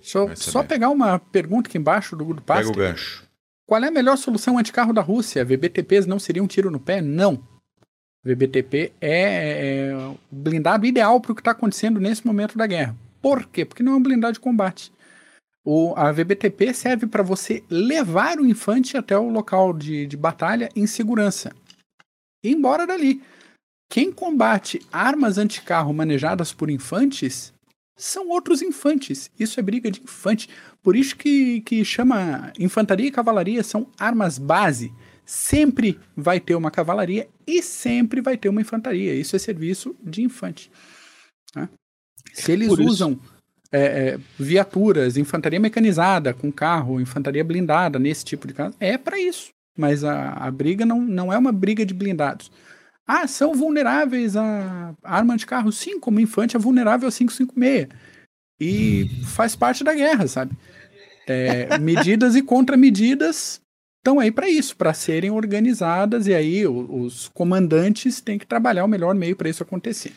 [0.00, 3.24] Só, só pegar uma pergunta aqui embaixo do, do Pega o gancho.
[3.66, 5.44] Qual é a melhor solução anticarro da Rússia?
[5.44, 7.00] VBTPs não seriam um tiro no pé?
[7.00, 7.42] Não.
[8.24, 12.94] VBTP é, é o blindado ideal para o que está acontecendo nesse momento da guerra.
[13.20, 13.64] Por quê?
[13.64, 14.92] Porque não é um blindado de combate.
[15.64, 20.68] O, a VBTP serve para você levar o infante até o local de, de batalha
[20.74, 21.52] em segurança.
[22.44, 23.22] E embora dali.
[23.92, 27.52] Quem combate armas anticarro manejadas por infantes
[27.94, 29.30] são outros infantes.
[29.38, 30.48] Isso é briga de infante.
[30.82, 34.90] Por isso que, que chama infantaria e cavalaria são armas base.
[35.26, 39.12] Sempre vai ter uma cavalaria e sempre vai ter uma infantaria.
[39.14, 40.72] Isso é serviço de infante.
[41.54, 41.68] Né?
[42.32, 43.20] Se eles usam
[43.70, 49.20] é, é, viaturas, infantaria mecanizada com carro, infantaria blindada nesse tipo de caso, é para
[49.20, 49.50] isso.
[49.76, 52.50] Mas a, a briga não, não é uma briga de blindados.
[53.06, 55.72] Ah, são vulneráveis a arma de carro?
[55.72, 57.88] Sim, como infante é vulnerável a 556.
[58.60, 60.56] E faz parte da guerra, sabe?
[61.26, 63.60] É, medidas e contramedidas
[63.98, 68.88] estão aí para isso, para serem organizadas, e aí os comandantes têm que trabalhar o
[68.88, 70.12] melhor meio para isso acontecer.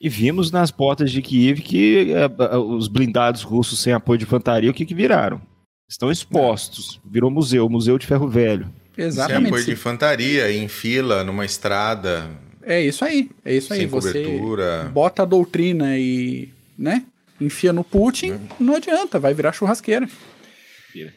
[0.00, 4.70] E vimos nas portas de Kiev que uh, os blindados russos sem apoio de infantaria,
[4.70, 5.40] o que, que viraram?
[5.88, 7.00] Estão expostos.
[7.04, 8.68] Virou museu, museu de ferro velho.
[8.96, 9.40] Exatamente.
[9.40, 12.30] Sem apoio de infantaria, em fila, numa estrada.
[12.62, 13.30] É isso aí.
[13.44, 13.80] É isso aí.
[13.80, 14.90] Sem Você cobertura.
[14.92, 17.04] bota a doutrina e, né?
[17.40, 20.08] Enfia no Putin, não adianta, vai virar churrasqueira.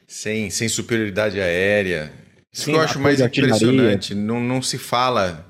[0.07, 2.11] Sem, sem superioridade aérea.
[2.51, 4.15] Isso que eu acho mais impressionante.
[4.15, 5.45] Não, não se fala,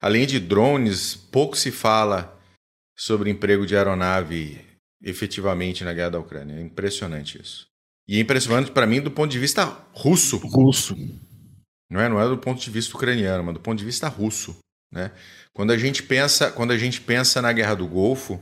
[0.00, 2.34] além de drones, pouco se fala
[2.96, 4.58] sobre emprego de aeronave
[5.02, 6.56] efetivamente na guerra da Ucrânia.
[6.56, 7.66] É impressionante isso.
[8.08, 10.38] E é impressionante para mim do ponto de vista russo.
[10.38, 10.96] Russo.
[11.90, 14.56] Não é, não é do ponto de vista ucraniano, mas do ponto de vista russo,
[14.92, 15.12] né?
[15.52, 18.40] Quando a gente pensa, quando a gente pensa na Guerra do Golfo,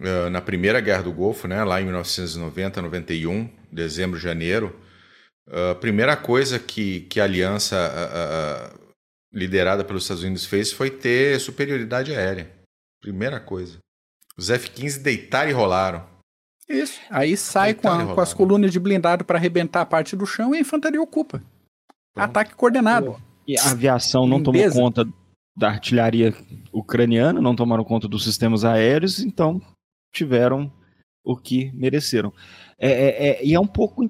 [0.00, 4.78] uh, na primeira Guerra do Golfo, né, lá em 1990, 91, dezembro, janeiro,
[5.70, 7.76] a primeira coisa que, que a aliança
[9.32, 12.50] liderada pelos Estados Unidos fez foi ter superioridade aérea.
[13.00, 13.78] Primeira coisa.
[14.36, 16.06] Os F-15 deitaram e rolaram.
[16.68, 16.98] Isso.
[17.10, 20.54] Aí sai com, a, com, as colunas de blindado para arrebentar a parte do chão
[20.54, 21.42] e a infantaria ocupa.
[22.14, 22.30] Pronto.
[22.30, 23.16] Ataque coordenado.
[23.46, 25.06] E a aviação não tomou conta
[25.56, 26.34] da artilharia
[26.72, 29.60] ucraniana, não tomaram conta dos sistemas aéreos, então
[30.12, 30.72] tiveram
[31.24, 32.32] o que mereceram.
[32.78, 34.08] É, é, é, e é um pouco.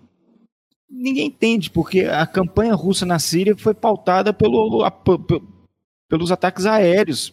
[0.89, 4.93] Ninguém entende, porque a campanha russa na Síria foi pautada pelo, a,
[6.09, 7.33] pelos ataques aéreos,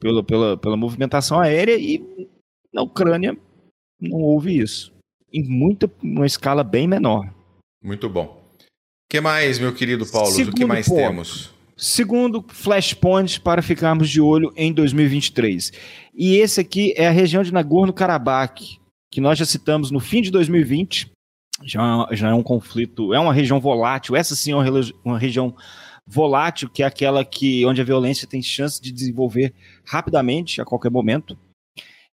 [0.00, 2.00] pela, pela, pela movimentação aérea, e
[2.72, 3.36] na Ucrânia
[4.00, 4.92] não houve isso.
[5.32, 7.32] Em muita, uma escala bem menor.
[7.82, 8.43] Muito bom.
[9.06, 10.30] O que mais, meu querido Paulo?
[10.30, 11.54] Segundo o que mais ponto, temos?
[11.76, 15.72] Segundo flashpoint para ficarmos de olho em 2023.
[16.14, 18.78] E esse aqui é a região de Nagorno-Karabakh,
[19.10, 21.10] que nós já citamos no fim de 2020.
[21.64, 24.16] Já, já é um conflito, é uma região volátil.
[24.16, 24.64] Essa sim é uma,
[25.04, 25.54] uma região
[26.06, 30.90] volátil, que é aquela que onde a violência tem chance de desenvolver rapidamente, a qualquer
[30.90, 31.38] momento.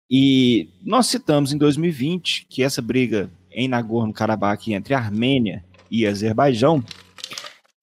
[0.10, 6.84] E nós citamos em 2020 que essa briga em Nagorno-Karabakh entre Armênia e Azerbaijão,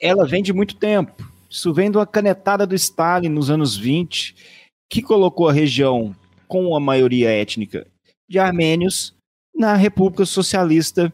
[0.00, 1.30] ela vem de muito tempo.
[1.48, 4.34] Isso vem de uma canetada do Stalin nos anos 20,
[4.90, 6.14] que colocou a região
[6.46, 7.86] com a maioria étnica
[8.28, 9.14] de armênios
[9.54, 11.12] na República Socialista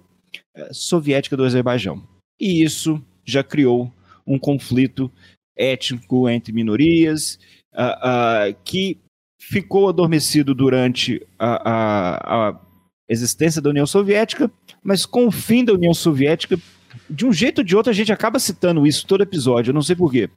[0.55, 2.02] eh, Soviética do Azerbaijão.
[2.40, 3.92] E isso já criou
[4.26, 5.11] um conflito
[5.57, 7.38] étnico entre minorias,
[7.74, 8.98] uh, uh, que
[9.40, 12.61] ficou adormecido durante a, a, a,
[13.09, 14.50] existência da União Soviética,
[14.83, 16.59] mas com o fim da União Soviética,
[17.09, 19.83] de um jeito ou de outro a gente acaba citando isso todo episódio, eu não
[19.83, 20.31] sei porquê.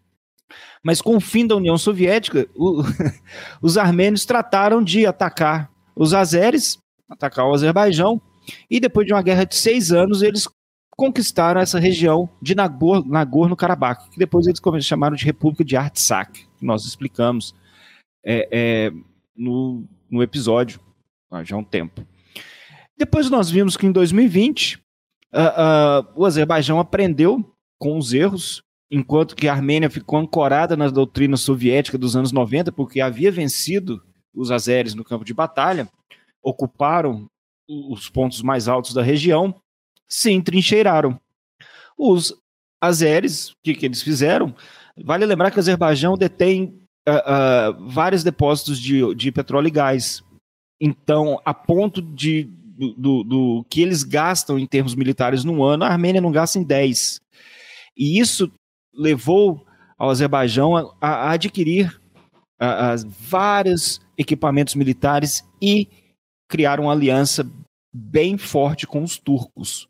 [0.84, 2.84] Mas com o fim da União Soviética, o,
[3.62, 6.78] os armênios trataram de atacar os azeres,
[7.10, 8.22] atacar o Azerbaijão,
[8.70, 10.48] e depois de uma guerra de seis anos, eles
[10.96, 16.86] conquistaram essa região de Nagorno-Karabakh, que depois eles chamaram de República de Artsakh, que nós
[16.86, 17.54] explicamos
[18.24, 18.92] é, é,
[19.36, 20.80] no, no episódio
[21.44, 22.06] já há um tempo.
[22.98, 24.80] Depois nós vimos que em 2020
[25.36, 27.44] uh, uh, o Azerbaijão aprendeu
[27.78, 32.72] com os erros, enquanto que a Armênia ficou ancorada na doutrina soviética dos anos 90,
[32.72, 34.02] porque havia vencido
[34.34, 35.88] os azeres no campo de batalha,
[36.42, 37.28] ocuparam
[37.68, 39.56] os pontos mais altos da região,
[40.08, 41.20] se entrincheiraram.
[41.98, 42.34] Os
[42.82, 44.56] azeres, o que, que eles fizeram?
[45.04, 50.24] Vale lembrar que o Azerbaijão detém uh, uh, vários depósitos de, de petróleo e gás.
[50.80, 55.90] Então, a ponto de, do, do, que eles gastam em termos militares no ano, a
[55.90, 57.22] Armênia não gasta em 10.
[57.98, 58.52] E isso
[58.94, 59.66] levou
[59.98, 62.00] ao Azerbaijão a, a adquirir
[62.60, 65.88] a, vários equipamentos militares e
[66.48, 67.50] criar uma aliança
[67.94, 69.88] bem forte com os turcos.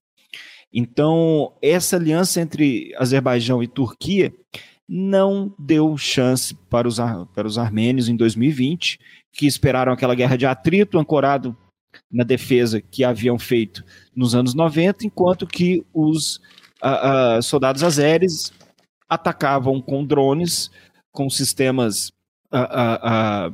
[0.71, 4.34] Então, essa aliança entre Azerbaijão e Turquia
[4.88, 6.98] não deu chance para os,
[7.34, 9.00] para os armênios em 2020,
[9.32, 11.58] que esperaram aquela guerra de atrito, ancorado
[12.12, 13.84] na defesa que haviam feito
[14.15, 16.38] nos anos 90, enquanto que os
[16.84, 18.51] uh, uh, soldados azeres
[19.10, 20.71] atacavam com drones,
[21.12, 22.10] com sistemas,
[22.53, 23.53] uh,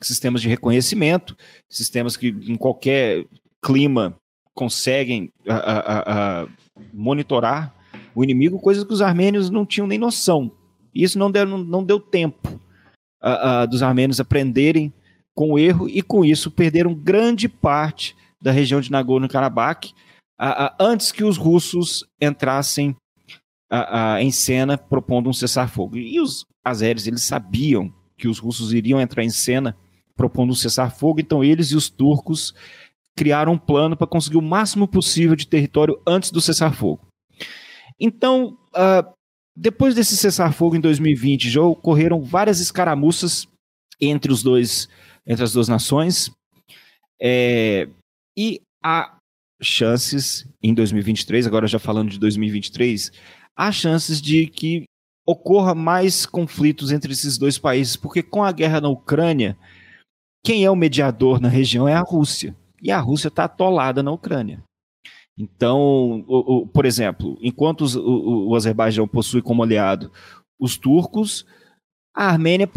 [0.00, 1.36] sistemas de reconhecimento,
[1.68, 3.24] sistemas que em qualquer
[3.62, 4.16] clima
[4.54, 5.32] conseguem
[6.92, 7.74] monitorar
[8.14, 10.52] o inimigo, coisas que os armênios não tinham nem noção.
[10.94, 12.60] Isso não deu, não, não deu tempo
[13.68, 14.92] dos armênios aprenderem
[15.34, 19.92] com erro e com isso perderam grande parte da região de Nagorno-Karabakh
[20.78, 22.94] antes que os russos entrassem
[24.20, 25.96] em cena propondo um cessar-fogo.
[25.96, 29.76] E os azeres eles sabiam que os russos iriam entrar em cena
[30.16, 32.54] propondo um cessar-fogo, então eles e os turcos
[33.16, 37.06] criaram um plano para conseguir o máximo possível de território antes do cessar-fogo.
[37.98, 39.14] Então, uh,
[39.56, 43.46] depois desse cessar-fogo em 2020, já ocorreram várias escaramuças
[44.00, 44.88] entre os dois,
[45.26, 46.30] entre as duas nações,
[47.20, 47.88] é,
[48.36, 49.16] e há
[49.62, 53.12] chances em 2023, agora já falando de 2023,
[53.56, 54.84] há chances de que
[55.26, 59.56] ocorra mais conflitos entre esses dois países, porque com a guerra na Ucrânia,
[60.44, 62.54] quem é o mediador na região é a Rússia.
[62.82, 64.62] E a Rússia está atolada na Ucrânia.
[65.38, 70.12] Então, o, o, por exemplo, enquanto os, o, o Azerbaijão possui como aliado
[70.60, 71.46] os turcos,
[72.14, 72.68] a Armênia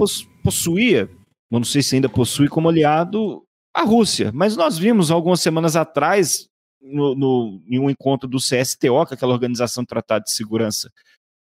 [0.44, 1.10] possuía,
[1.50, 4.32] não sei se ainda possui como aliado a Rússia.
[4.34, 6.48] Mas nós vimos algumas semanas atrás,
[6.82, 10.92] no, no, em um encontro do CSTO, que é aquela Organização de Tratado de Segurança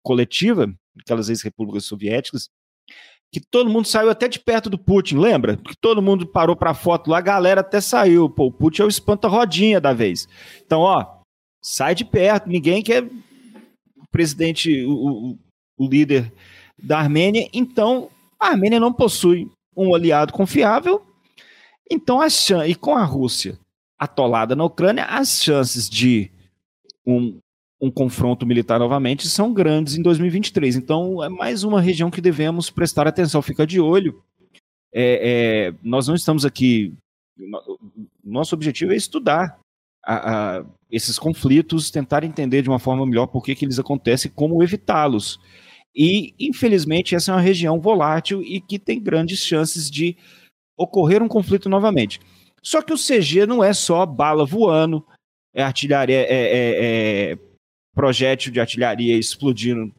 [0.03, 2.49] Coletiva, aquelas ex-repúblicas soviéticas,
[3.33, 5.57] que todo mundo saiu até de perto do Putin, lembra?
[5.57, 8.31] Que todo mundo parou para foto lá, a galera até saiu.
[8.31, 10.29] Pô, o Putin é o espanta-rodinha da vez.
[10.65, 11.21] Então, ó,
[11.63, 15.39] sai de perto, ninguém quer o presidente, o, o,
[15.77, 16.33] o líder
[16.81, 17.49] da Armênia.
[17.53, 21.05] Então, a Armênia não possui um aliado confiável.
[21.91, 23.59] Então, as e com a Rússia
[23.99, 26.31] atolada na Ucrânia, as chances de
[27.07, 27.39] um
[27.81, 30.77] um confronto militar novamente são grandes em 2023.
[30.77, 33.43] Então, é mais uma região que devemos prestar atenção.
[33.43, 34.23] Fica de olho.
[34.93, 36.95] É, é, nós não estamos aqui.
[38.25, 39.59] Nosso objetivo é estudar
[40.05, 44.31] a, a, esses conflitos, tentar entender de uma forma melhor por que, que eles acontecem
[44.31, 45.39] e como evitá-los.
[45.97, 50.15] E, infelizmente, essa é uma região volátil e que tem grandes chances de
[50.77, 52.21] ocorrer um conflito novamente.
[52.63, 55.03] Só que o CG não é só bala voando,
[55.55, 57.39] é artilharia, é, é, é
[57.95, 59.91] projétil de artilharia explodindo,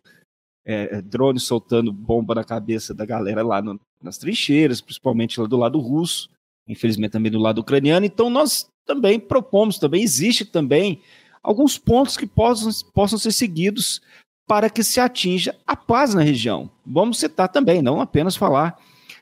[0.63, 5.57] é, drones soltando bomba na cabeça da galera lá no, nas trincheiras, principalmente lá do
[5.57, 6.29] lado russo,
[6.67, 8.05] infelizmente também do lado ucraniano.
[8.05, 11.01] Então nós também propomos, também existe também
[11.41, 13.99] alguns pontos que possam, possam ser seguidos
[14.47, 16.69] para que se atinja a paz na região.
[16.85, 18.79] Vamos citar também, não apenas falar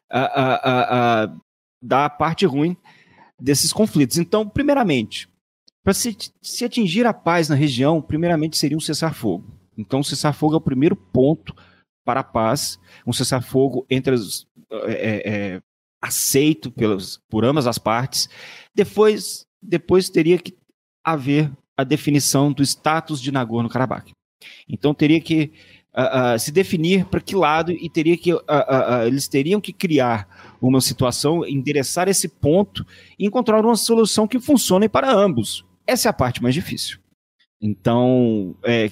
[0.09, 1.35] a, a, a,
[1.81, 2.77] da parte ruim
[3.41, 4.17] desses conflitos.
[4.17, 5.27] Então, primeiramente,
[5.83, 9.51] para se, se atingir a paz na região, primeiramente seria um cessar-fogo.
[9.77, 11.55] Então, o cessar-fogo é o primeiro ponto
[12.05, 14.45] para a paz, um cessar-fogo entre as,
[14.83, 15.61] é, é,
[16.01, 18.29] aceito pelas, por ambas as partes.
[18.73, 20.55] Depois, depois teria que
[21.03, 24.11] haver a definição do status de Nagorno-Karabakh.
[24.67, 25.51] Então teria que
[25.95, 28.41] uh, uh, se definir para que lado e teria que uh,
[29.05, 30.27] eles teriam que criar
[30.61, 32.85] uma situação, endereçar esse ponto
[33.17, 35.65] e encontrar uma solução que funcione para ambos.
[35.87, 36.99] Essa é a parte mais difícil.
[37.61, 38.89] Então, é,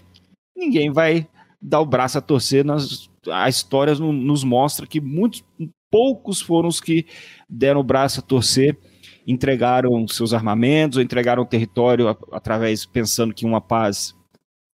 [0.55, 1.27] ninguém vai
[1.61, 2.63] dar o braço a torcer.
[2.63, 5.43] Nas, a história nos mostra que muitos,
[5.91, 7.05] poucos foram os que
[7.49, 8.77] deram o braço a torcer,
[9.25, 14.15] entregaram seus armamentos, ou entregaram território através pensando que uma paz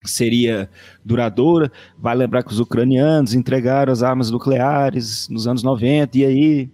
[0.06, 0.70] seria
[1.04, 1.72] duradoura.
[1.98, 6.70] Vai lembrar que os ucranianos entregaram as armas nucleares nos anos 90, e aí.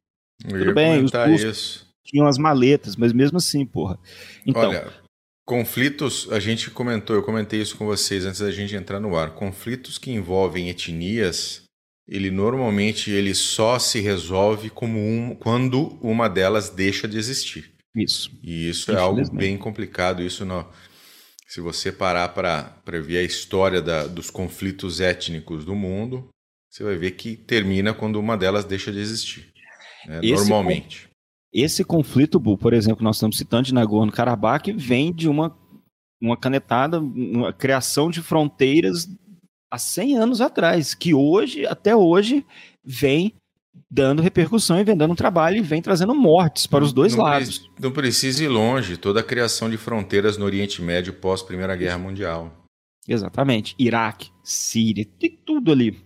[0.48, 3.98] tudo bem, os russos tinham as maletas, mas mesmo assim, porra.
[4.46, 4.92] Então, Olha,
[5.46, 9.32] Conflitos, a gente comentou, eu comentei isso com vocês antes da gente entrar no ar.
[9.32, 11.64] Conflitos que envolvem etnias,
[12.08, 17.74] ele normalmente ele só se resolve como um, quando uma delas deixa de existir.
[17.94, 18.32] Isso.
[18.42, 20.24] E isso é algo bem complicado.
[20.24, 20.66] Isso não,
[21.54, 26.28] se você parar para ver a história da, dos conflitos étnicos do mundo,
[26.68, 29.54] você vai ver que termina quando uma delas deixa de existir.
[30.08, 30.20] Né?
[30.24, 31.08] Normalmente.
[31.54, 35.56] Esse conflito, por exemplo, nós estamos citando de Nagorno-Karabakh, vem de uma,
[36.20, 39.08] uma canetada, uma criação de fronteiras
[39.70, 42.44] há 100 anos atrás, que hoje, até hoje,
[42.84, 43.32] vem
[43.90, 47.60] dando repercussão e vem dando trabalho e vem trazendo mortes para os dois não lados.
[47.60, 51.76] Pre não precisa ir longe, toda a criação de fronteiras no Oriente Médio pós Primeira
[51.76, 52.52] Guerra Mundial.
[53.08, 53.76] Exatamente.
[53.78, 56.00] Iraque, Síria, tem tudo ali.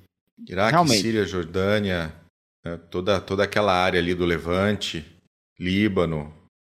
[0.47, 1.01] Iraque, Realmente.
[1.01, 2.13] Síria, Jordânia,
[2.65, 5.05] né, toda, toda aquela área ali do Levante.
[5.59, 6.33] Líbano.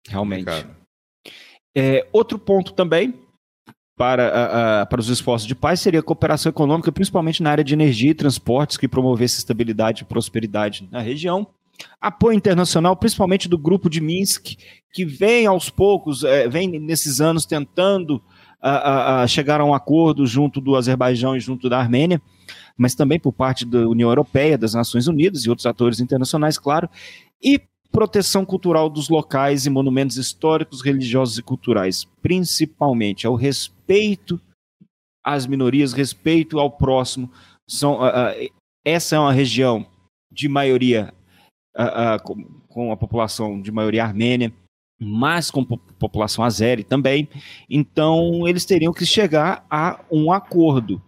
[0.07, 0.45] Realmente.
[1.75, 3.13] É, outro ponto também
[3.99, 8.11] para, para os esforços de paz seria a cooperação econômica, principalmente na área de energia
[8.11, 11.45] e transportes, que promovesse estabilidade e prosperidade na região.
[11.99, 14.55] Apoio internacional, principalmente do grupo de Minsk,
[14.93, 18.23] que vem aos poucos, é, vem nesses anos tentando
[18.61, 22.21] a, a chegar a um acordo junto do Azerbaijão e junto da Armênia,
[22.77, 26.89] mas também por parte da União Europeia, das Nações Unidas e outros atores internacionais, claro.
[27.43, 27.59] E
[27.91, 34.39] proteção cultural dos locais e monumentos históricos, religiosos e culturais, principalmente ao respeito
[35.23, 37.31] às minorias, respeito ao próximo.
[37.67, 38.51] São, uh, uh,
[38.85, 39.85] essa é uma região
[40.31, 41.13] de maioria
[41.75, 44.53] uh, com, com, a população de maioria armênia,
[44.99, 47.27] mas com população azeri também.
[47.69, 51.01] Então eles teriam que chegar a um acordo.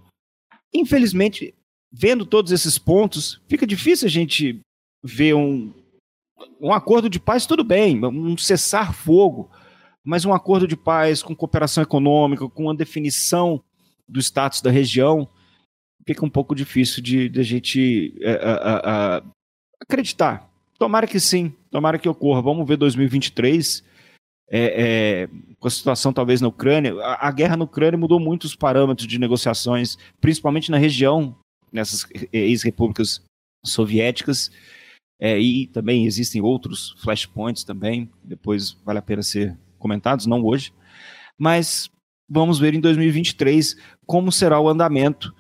[0.74, 1.54] Infelizmente,
[1.92, 4.60] vendo todos esses pontos, fica difícil a gente
[5.04, 5.74] ver um,
[6.60, 9.50] um acordo de paz, tudo bem, um cessar-fogo,
[10.04, 13.64] mas um acordo de paz com cooperação econômica, com uma definição
[14.08, 15.28] do status da região,
[16.06, 19.22] fica um pouco difícil de, de a gente é,
[19.80, 20.50] acreditar.
[20.78, 22.42] Tomara que sim, tomara que ocorra.
[22.42, 23.84] Vamos ver 2023.
[24.54, 25.30] É, é,
[25.60, 29.08] com a situação talvez na Ucrânia, a, a, guerra na Ucrânia mudou muito os parâmetros
[29.08, 31.38] de negociações, principalmente na região,
[31.72, 33.22] nessas ex-repúblicas
[33.66, 34.52] soviéticas.
[35.24, 40.74] É, e também existem outros flashpoints também, depois vale a pena ser comentados, não hoje.
[41.38, 41.92] Mas
[42.28, 43.76] vamos ver em 2023
[44.08, 45.32] como será o andamento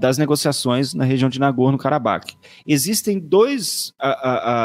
[0.00, 2.34] das negociações na região de Nagorno-Karabakh.
[2.66, 3.92] Existem dois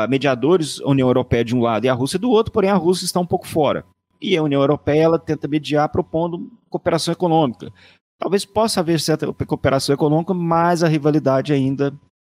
[0.09, 3.05] mediadores, a União Europeia de um lado e a Rússia do outro, porém a Rússia
[3.05, 3.85] está um pouco fora.
[4.21, 7.71] E a União Europeia ela tenta mediar propondo cooperação econômica.
[8.17, 11.93] Talvez possa haver certa cooperação econômica, mas a rivalidade ainda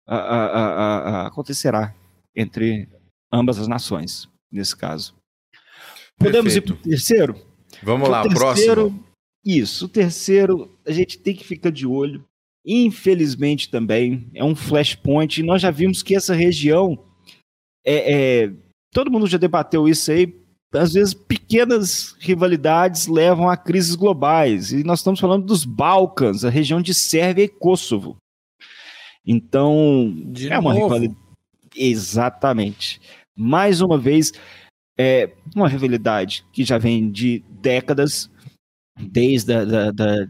[0.08, 1.94] a, a, a, acontecerá
[2.36, 2.88] entre
[3.32, 5.16] ambas as nações, nesse caso.
[6.18, 6.74] Podemos Perfeito.
[6.74, 7.36] ir para o terceiro?
[7.82, 9.04] Vamos o lá, terceiro, próximo.
[9.46, 12.24] Isso, o terceiro, a gente tem que ficar de olho.
[12.66, 15.40] Infelizmente também, é um flashpoint.
[15.40, 16.98] E nós já vimos que essa região,
[17.86, 18.54] é, é,
[18.94, 20.34] todo mundo já debateu isso aí,
[20.74, 24.72] às vezes pequenas rivalidades levam a crises globais.
[24.72, 28.18] E nós estamos falando dos Balcãs, a região de Sérvia e Kosovo.
[29.26, 31.20] Então, de é uma rivalidade.
[31.76, 33.02] Exatamente.
[33.36, 34.32] Mais uma vez,
[34.98, 38.30] é uma rivalidade que já vem de décadas,
[39.00, 40.28] desde a da, da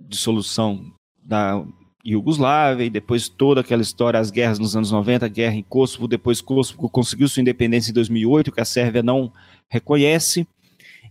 [0.00, 0.92] dissolução
[1.24, 1.64] da
[2.04, 6.08] Iugoslávia e depois toda aquela história, as guerras nos anos 90, a guerra em Kosovo,
[6.08, 9.32] depois Kosovo conseguiu sua independência em 2008, que a Sérvia não
[9.70, 10.46] reconhece.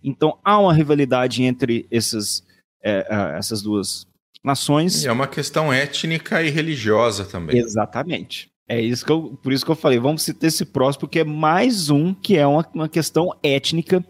[0.04, 2.44] Então há uma rivalidade entre essas,
[2.84, 3.08] é,
[3.38, 4.06] essas duas
[4.44, 5.04] nações.
[5.04, 7.58] E é uma questão étnica e religiosa também.
[7.58, 8.50] Exatamente.
[8.68, 11.26] É isso que eu, por isso que eu falei, vamos citar esse próximo, porque é
[11.26, 14.04] mais um que é uma, uma questão étnica.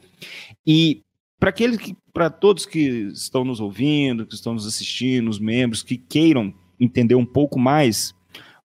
[0.65, 1.01] E
[1.39, 5.81] para aqueles que, para todos que estão nos ouvindo, que estão nos assistindo, os membros
[5.81, 8.13] que queiram entender um pouco mais,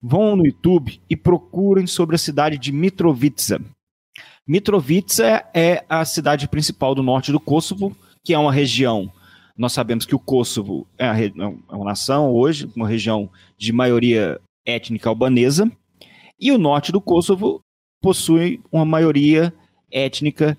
[0.03, 3.61] vão no YouTube e procurem sobre a cidade de Mitrovica.
[4.47, 9.11] Mitrovica é a cidade principal do norte do Kosovo, que é uma região
[9.57, 15.09] nós sabemos que o Kosovo é, é uma nação hoje, uma região de maioria étnica
[15.09, 15.70] albanesa,
[16.38, 17.61] e o norte do Kosovo
[18.02, 19.52] possui uma maioria
[19.90, 20.59] étnica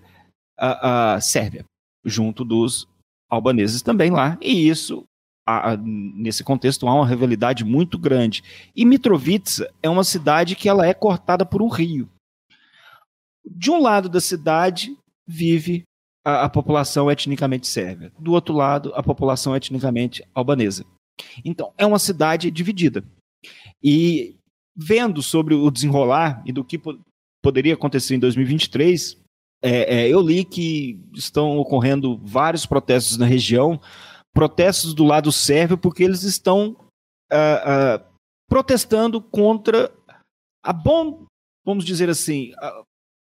[0.59, 1.63] uh, uh, sérvia,
[2.03, 2.87] junto dos
[3.29, 5.03] albaneses também lá, e isso,
[5.47, 8.43] uh, nesse contexto, há uma rivalidade muito grande.
[8.75, 12.09] E Mitrovica é uma cidade que ela é cortada por um rio.
[13.45, 15.83] De um lado da cidade vive
[16.27, 18.11] a, a população etnicamente sérvia.
[18.19, 20.85] Do outro lado, a população etnicamente albanesa.
[21.45, 23.01] Então, é uma cidade dividida.
[23.81, 24.35] E
[24.75, 26.99] vendo sobre o desenrolar e do que po
[27.41, 29.17] poderia acontecer em 2023,
[29.63, 33.79] é, é, eu li que estão ocorrendo vários protestos na região,
[34.33, 36.75] protestos do lado sérvio, porque eles estão
[37.31, 38.03] uh, uh,
[38.49, 39.89] protestando contra
[40.61, 41.25] a bom,
[41.65, 42.51] vamos dizer assim,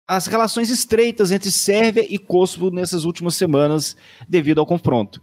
[0.08, 3.96] as relações estreitas entre Sérvia e Kosovo nessas últimas semanas
[4.28, 5.20] devido ao confronto.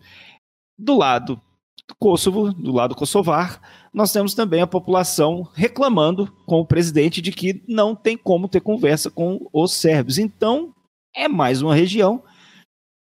[0.77, 1.41] Do lado
[1.88, 3.61] do Kosovo, do lado kosovar,
[3.93, 8.61] nós temos também a população reclamando com o presidente de que não tem como ter
[8.61, 10.17] conversa com os sérvios.
[10.17, 10.73] Então,
[11.15, 12.23] é mais uma região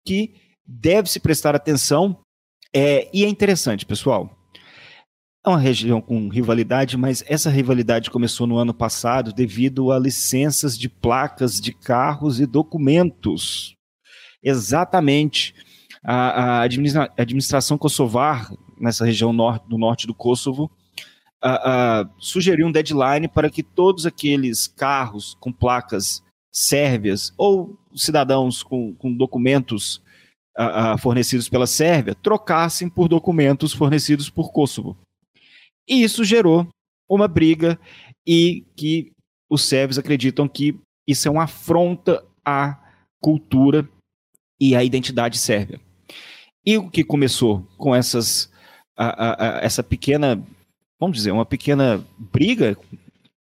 [0.05, 0.33] que
[0.65, 2.19] deve se prestar atenção.
[2.73, 4.40] É, e é interessante, pessoal.
[5.43, 10.77] É uma região com rivalidade, mas essa rivalidade começou no ano passado devido a licenças
[10.77, 13.75] de placas de carros e documentos.
[14.43, 15.55] Exatamente.
[16.03, 20.69] A, a administra administração kosovar, nessa região norte, do norte do Kosovo,
[21.41, 26.21] a, sugeriu um deadline para que todos aqueles carros com placas
[26.51, 30.03] sérvias ou cidadãos com, com documentos
[30.99, 34.97] fornecidos pela Sérvia trocassem por documentos fornecidos por Kosovo.
[35.87, 36.67] E isso gerou
[37.09, 37.79] uma briga
[38.25, 39.11] e que
[39.49, 42.79] os sérvios acreditam que isso é uma afronta à
[43.21, 43.87] cultura
[44.59, 45.79] e à identidade sérvia.
[46.65, 48.51] E o que começou com essas
[48.95, 50.41] a, a, a, essa pequena,
[50.99, 52.99] vamos dizer, uma pequena briga em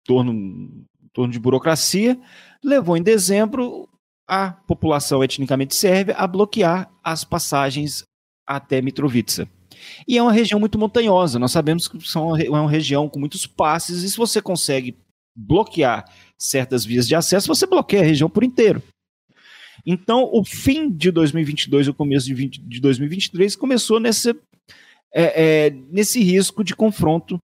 [0.05, 2.19] torno torno de burocracia,
[2.63, 3.89] levou em dezembro
[4.29, 8.05] a população etnicamente sérvia a bloquear as passagens
[8.47, 9.49] até Mitrovica.
[10.07, 11.39] E é uma região muito montanhosa.
[11.39, 14.97] Nós sabemos que são, é uma região com muitos passes, e se você consegue
[15.37, 16.05] bloquear
[16.39, 18.83] certas vias de acesso, você bloqueia a região por inteiro.
[19.87, 24.31] Então, o fim de 2022 e o começo de, 20, de 2023 começou nesse,
[25.15, 27.39] é, é, nesse risco de confronto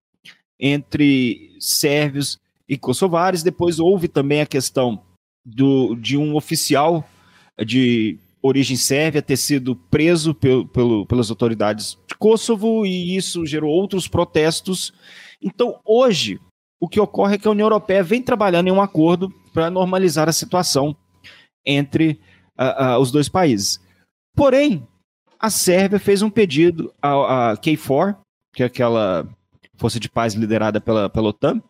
[0.59, 2.39] entre sérvios
[2.69, 3.43] e kosovares.
[3.43, 5.03] Depois houve também a questão
[5.45, 7.09] do, de um oficial
[7.65, 14.09] de origem sérvia ter sido preso pelo, pelas autoridades de Kosovo e isso gerou outros
[14.09, 14.93] protestos.
[15.43, 16.41] Então, hoje,
[16.81, 20.29] o que ocorre é que a União Europeia vem trabalhando em um acordo para normalizar
[20.29, 20.97] a situação
[21.65, 22.21] entre
[22.59, 23.81] uh, uh, os dois países.
[24.35, 24.87] Porém,
[25.39, 28.17] a Sérvia fez um pedido à, à KFOR,
[28.55, 29.29] que é aquela
[29.77, 31.63] força de paz liderada pela, pela OTAN,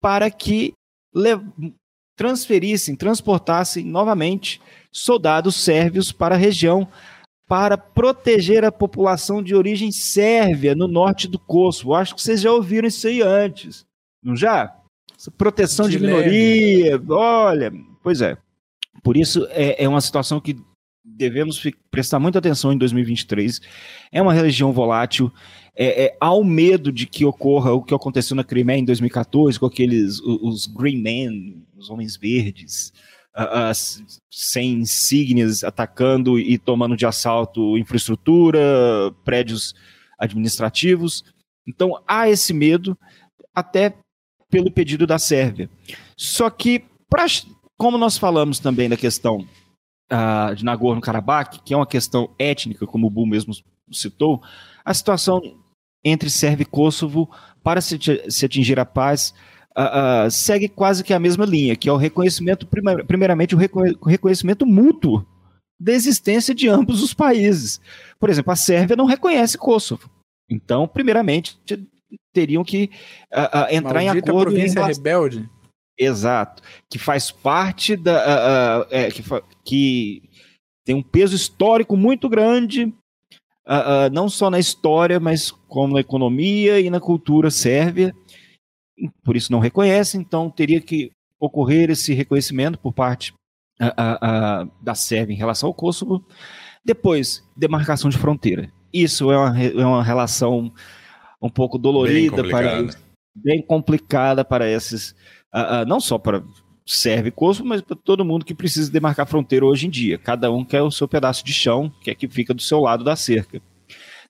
[0.00, 0.72] para que
[2.18, 4.60] transferissem, transportassem novamente
[4.90, 6.88] soldados sérvios para a região
[7.46, 11.94] para proteger a população de origem sérvia no norte do Kosovo.
[11.94, 13.86] Acho que vocês já ouviram isso aí antes,
[14.22, 14.76] não já?
[15.16, 18.36] Essa proteção de, de minoria, olha, pois é.
[19.02, 20.56] Por isso é, é uma situação que
[21.04, 23.60] devemos prestar muita atenção em 2023.
[24.10, 25.32] É uma religião volátil.
[25.74, 29.60] É, é, há o medo de que ocorra o que aconteceu na Crimeia em 2014
[29.60, 32.92] com aqueles os, os Green Men, os homens verdes,
[33.36, 38.60] uh, uh, sem insígnias, atacando e tomando de assalto infraestrutura,
[39.24, 39.74] prédios
[40.18, 41.24] administrativos.
[41.66, 42.98] Então há esse medo,
[43.54, 43.94] até
[44.50, 45.70] pelo pedido da Sérvia.
[46.16, 47.26] Só que, pra,
[47.76, 49.46] como nós falamos também da questão
[50.10, 53.54] uh, de Nagorno-Karabakh, que é uma questão étnica, como o Bu mesmo
[53.92, 54.42] citou,
[54.84, 55.40] a situação
[56.04, 57.30] entre Sérvia e Kosovo
[57.62, 57.98] para se,
[58.28, 59.34] se atingir a paz
[59.78, 62.66] uh, uh, segue quase que a mesma linha, que é o reconhecimento,
[63.06, 63.58] primeiramente, o
[64.06, 65.24] reconhecimento mútuo
[65.80, 67.80] da existência de ambos os países.
[68.18, 70.10] Por exemplo, a Sérvia não reconhece Kosovo.
[70.50, 71.56] Então, primeiramente,
[72.32, 72.90] teriam que
[73.32, 74.50] uh, entrar Maldita em acordo.
[74.50, 75.48] província em rebelde.
[75.96, 76.62] Exato.
[76.90, 78.86] Que faz parte da.
[78.90, 79.22] É, que,
[79.64, 80.22] que
[80.84, 82.92] tem um peso histórico muito grande
[83.68, 88.14] Uh, uh, não só na história, mas como na economia e na cultura sérvia
[89.22, 93.32] por isso não reconhece, então teria que ocorrer esse reconhecimento por parte
[94.82, 96.24] da Sérvia em relação ao Kosovo.
[96.84, 98.72] Depois, demarcação de fronteira.
[98.92, 100.72] Isso é uma, é uma relação
[101.40, 102.86] um pouco dolorida, bem para
[103.36, 105.14] bem complicada para esses,
[105.86, 106.42] não só para
[106.84, 110.18] Sérvia e Kosovo, mas para todo mundo que precisa demarcar fronteira hoje em dia.
[110.18, 113.04] Cada um quer o seu pedaço de chão, que é que fica do seu lado
[113.04, 113.62] da cerca.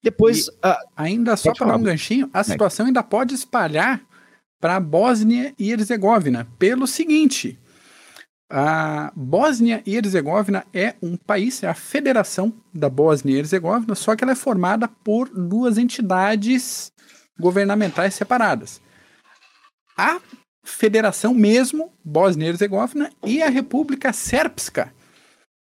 [0.02, 0.48] Depois.
[0.48, 0.52] E,
[0.96, 4.02] ainda só para um ganchinho, a situação ainda pode espalhar
[4.60, 7.58] para a Bósnia e Herzegovina, pelo seguinte:
[8.50, 14.16] a Bósnia e Herzegovina é um país, é a Federação da Bósnia e Herzegovina, só
[14.16, 16.90] que ela é formada por duas entidades
[17.38, 18.80] governamentais separadas.
[19.96, 20.20] A
[20.64, 24.92] Federação mesmo, Bósnia e Herzegovina, e a República Sérpska.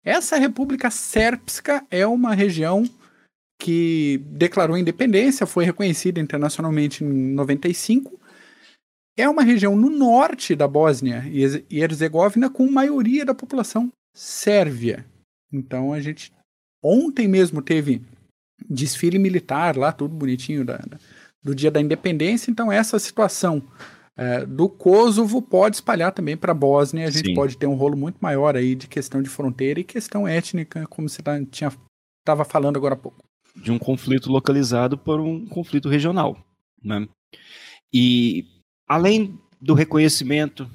[0.03, 2.89] Essa República Sérpska é uma região
[3.59, 8.16] que declarou independência, foi reconhecida internacionalmente em 95
[9.17, 15.05] é uma região no norte da Bósnia e Herzegovina com maioria da população sérvia.
[15.51, 16.31] Então a gente
[16.83, 18.01] ontem mesmo teve
[18.69, 20.97] desfile militar lá, tudo bonitinho da, da,
[21.43, 22.51] do dia da independência.
[22.51, 23.63] Então essa situação
[24.15, 27.07] é, do Kosovo pode espalhar também para a Bósnia.
[27.07, 27.35] A gente Sim.
[27.35, 31.09] pode ter um rolo muito maior aí de questão de fronteira e questão étnica, como
[31.09, 33.23] você tá, estava falando agora há pouco.
[33.55, 36.37] De um conflito localizado por um conflito regional,
[36.83, 37.07] né?
[37.91, 38.45] E
[38.87, 40.69] além do reconhecimento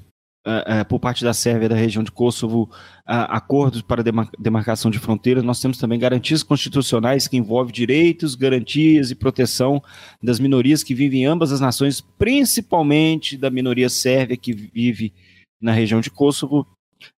[0.45, 4.91] uh, uh, por parte da Sérvia da região de Kosovo, uh, acordos para demar demarcação
[4.91, 9.81] de fronteiras, nós temos também garantias constitucionais que envolvem direitos, garantias e proteção
[10.21, 15.13] das minorias que vivem em ambas as nações, principalmente da minoria sérvia que vive
[15.61, 16.67] na região de Kosovo,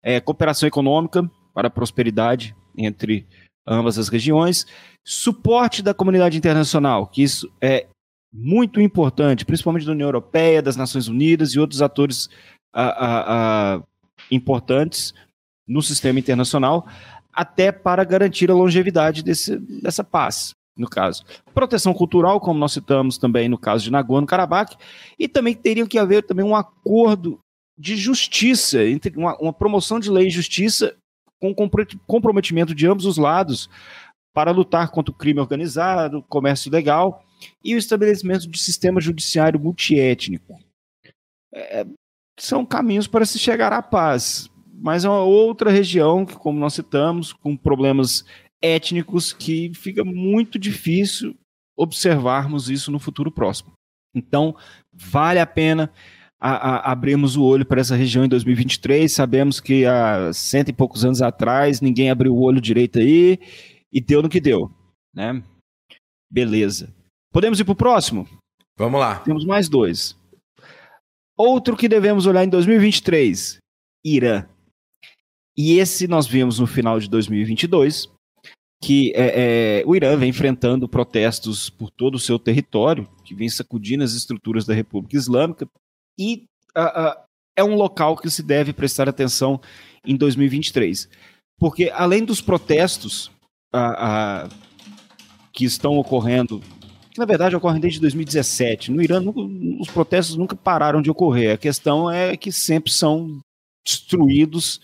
[0.03, 3.25] é, cooperação econômica para a prosperidade entre
[3.67, 4.67] ambas as regiões,
[5.03, 7.87] suporte da comunidade internacional, que isso é
[8.37, 12.29] muito importante, principalmente da União Europeia, das Nações Unidas e outros atores
[14.29, 15.13] importantes
[15.65, 16.85] no sistema internacional,
[17.31, 21.23] até para garantir a longevidade desse, dessa paz, no caso.
[21.53, 24.75] Proteção cultural, como nós citamos também no caso de Nagorno-Karabakh,
[25.17, 27.39] e também teria que haver também um acordo
[27.77, 30.93] de justiça, entre uma, uma promoção de lei e justiça
[31.39, 31.53] com
[32.05, 33.69] comprometimento de ambos os lados
[34.33, 37.24] para lutar contra o crime organizado, comércio legal
[37.63, 40.57] e o estabelecimento de sistema judiciário multiétnico.
[41.53, 41.85] É,
[42.39, 44.49] são caminhos para se chegar à paz.
[44.77, 48.25] Mas é uma outra região que, como nós citamos, com problemas
[48.61, 51.35] étnicos que fica muito difícil
[51.77, 53.71] observarmos isso no futuro próximo.
[54.13, 54.55] Então,
[54.93, 55.91] vale a pena
[56.39, 59.11] a, a, abrirmos o olho para essa região em 2023.
[59.11, 63.39] Sabemos que há cento e poucos anos atrás ninguém abriu o olho direito aí
[63.91, 64.71] e deu no que deu,
[65.13, 65.41] né?
[66.31, 66.93] Beleza.
[67.35, 68.25] Podemos ir para o próximo?
[68.77, 69.19] Vamos lá.
[69.19, 70.17] Temos mais dois.
[71.37, 73.57] Outro que devemos olhar em 2023,
[74.05, 74.47] Irã.
[75.57, 78.09] E esse nós vimos no final de 2022,
[78.81, 83.49] que é, é, o Irã vem enfrentando protestos por todo o seu território, que vem
[83.49, 85.67] sacudindo as estruturas da República Islâmica,
[86.17, 87.23] e uh, uh,
[87.57, 89.59] é um local que se deve prestar atenção
[90.05, 91.09] em 2023.
[91.59, 93.29] Porque além dos protestos
[93.75, 94.47] uh,
[95.51, 96.63] que estão ocorrendo,
[97.15, 99.39] que na verdade ocorrem desde 2017, no Irã nunca,
[99.79, 101.53] os protestos nunca pararam de ocorrer.
[101.53, 103.39] A questão é que sempre são
[103.87, 104.81] destruídos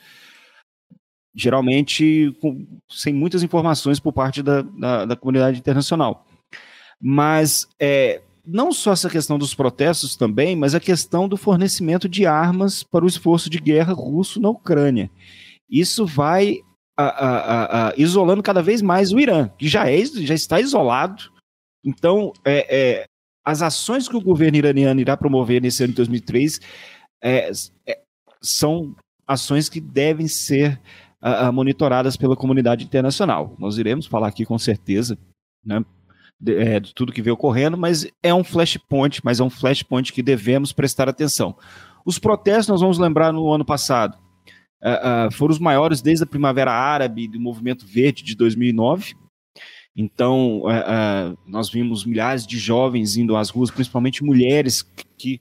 [1.36, 6.26] geralmente com, sem muitas informações por parte da, da, da comunidade internacional.
[7.02, 12.26] Mas é, não só essa questão dos protestos também, mas a questão do fornecimento de
[12.26, 15.12] armas para o esforço de guerra russo na Ucrânia.
[15.70, 16.60] Isso vai
[16.98, 21.30] a, a, a, isolando cada vez mais o Irã, que já, é, já está isolado.
[21.84, 23.06] Então, é, é,
[23.44, 26.60] as ações que o governo iraniano irá promover nesse ano de 2003
[27.24, 27.52] é,
[27.88, 28.00] é,
[28.42, 28.96] são
[29.28, 30.80] ações que devem ser
[31.54, 33.56] monitoradas pela comunidade internacional.
[33.60, 35.16] Nós iremos falar aqui com certeza,
[35.64, 35.86] né,
[36.42, 40.12] de, é, de, tudo que vem ocorrendo, mas é um flashpoint, mas é um flashpoint
[40.12, 41.56] que devemos prestar atenção.
[42.04, 44.18] Os protestos, nós vamos lembrar no ano passado,
[44.84, 49.14] uh, uh, foram os maiores desde a Primavera Árabe do Movimento Verde de 2009.
[49.96, 54.82] Então, uh, nós vimos milhares de jovens indo às ruas, principalmente mulheres
[55.18, 55.39] que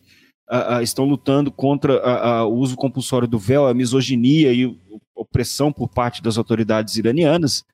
[0.82, 4.76] estão lutando contra o uso compulsório do véu, a misoginia e
[5.14, 7.64] opressão por parte das autoridades iranianas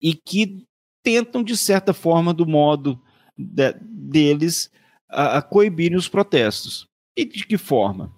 [0.00, 0.64] e que
[1.02, 3.00] tentam, de certa forma, do modo
[3.36, 4.70] de, deles,
[5.08, 6.86] a coibirem os protestos.
[7.16, 8.14] E de que forma?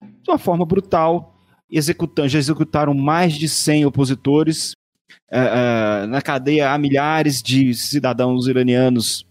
[0.00, 1.38] De uma forma brutal,
[1.70, 4.72] executando, já executaram mais de 100 opositores.
[5.32, 9.24] Uh, uh, na cadeia há milhares de cidadãos iranianos,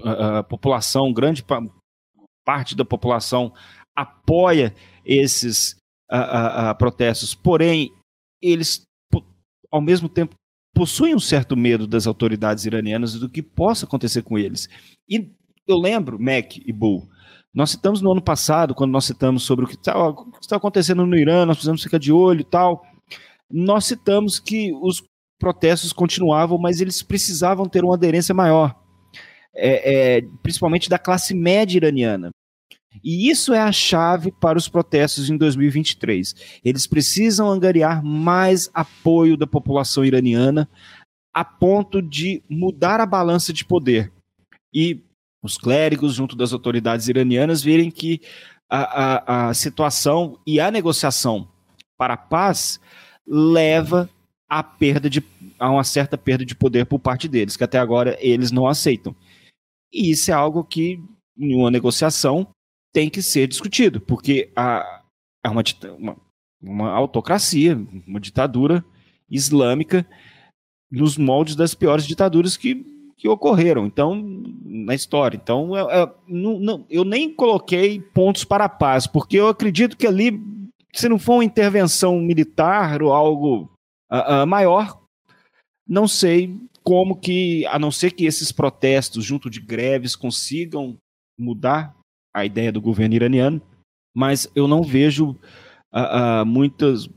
[0.00, 1.62] uh, população, grande pa
[2.44, 3.54] parte da população
[3.96, 4.74] apoia
[5.04, 5.76] esses
[6.78, 7.90] protestos, porém
[8.42, 8.82] eles,
[9.72, 10.34] ao mesmo tempo,
[10.74, 14.68] possuem um certo medo das autoridades iranianas do que possa acontecer com eles.
[15.08, 15.32] E
[15.66, 17.08] eu lembro, Mac e Bull,
[17.54, 19.94] nós citamos no ano passado, quando nós citamos sobre o que está
[20.46, 22.84] tá acontecendo no Irã, nós precisamos ficar de olho e tal,
[23.50, 25.02] nós citamos que os
[25.44, 28.74] protestos continuavam, mas eles precisavam ter uma aderência maior,
[29.54, 32.30] é, é, principalmente da classe média iraniana.
[33.04, 36.34] E isso é a chave para os protestos em 2023.
[36.64, 40.66] Eles precisam angariar mais apoio da população iraniana
[41.34, 44.10] a ponto de mudar a balança de poder.
[44.72, 45.02] E
[45.42, 48.22] os clérigos, junto das autoridades iranianas, verem que
[48.70, 51.46] a, a, a situação e a negociação
[51.98, 52.80] para a paz
[53.26, 54.08] leva
[54.48, 55.20] a perda de
[55.58, 59.14] a uma certa perda de poder por parte deles, que até agora eles não aceitam.
[59.92, 60.98] E isso é algo que
[61.38, 62.48] em uma negociação
[62.92, 65.62] tem que ser discutido, porque é uma,
[65.98, 66.16] uma,
[66.62, 67.76] uma autocracia,
[68.06, 68.84] uma ditadura
[69.30, 70.06] islâmica
[70.90, 72.84] nos moldes das piores ditaduras que,
[73.16, 74.14] que ocorreram então
[74.64, 75.36] na história.
[75.36, 79.96] Então eu, eu, não, não, eu nem coloquei pontos para a paz, porque eu acredito
[79.96, 80.40] que ali,
[80.92, 83.70] se não for uma intervenção militar ou algo
[84.10, 85.03] uh, uh, maior,
[85.86, 90.96] não sei como que, a não ser que esses protestos junto de greves consigam
[91.38, 91.96] mudar
[92.34, 93.62] a ideia do governo iraniano,
[94.14, 95.30] mas eu não vejo
[95.92, 97.08] uh, uh, muitas,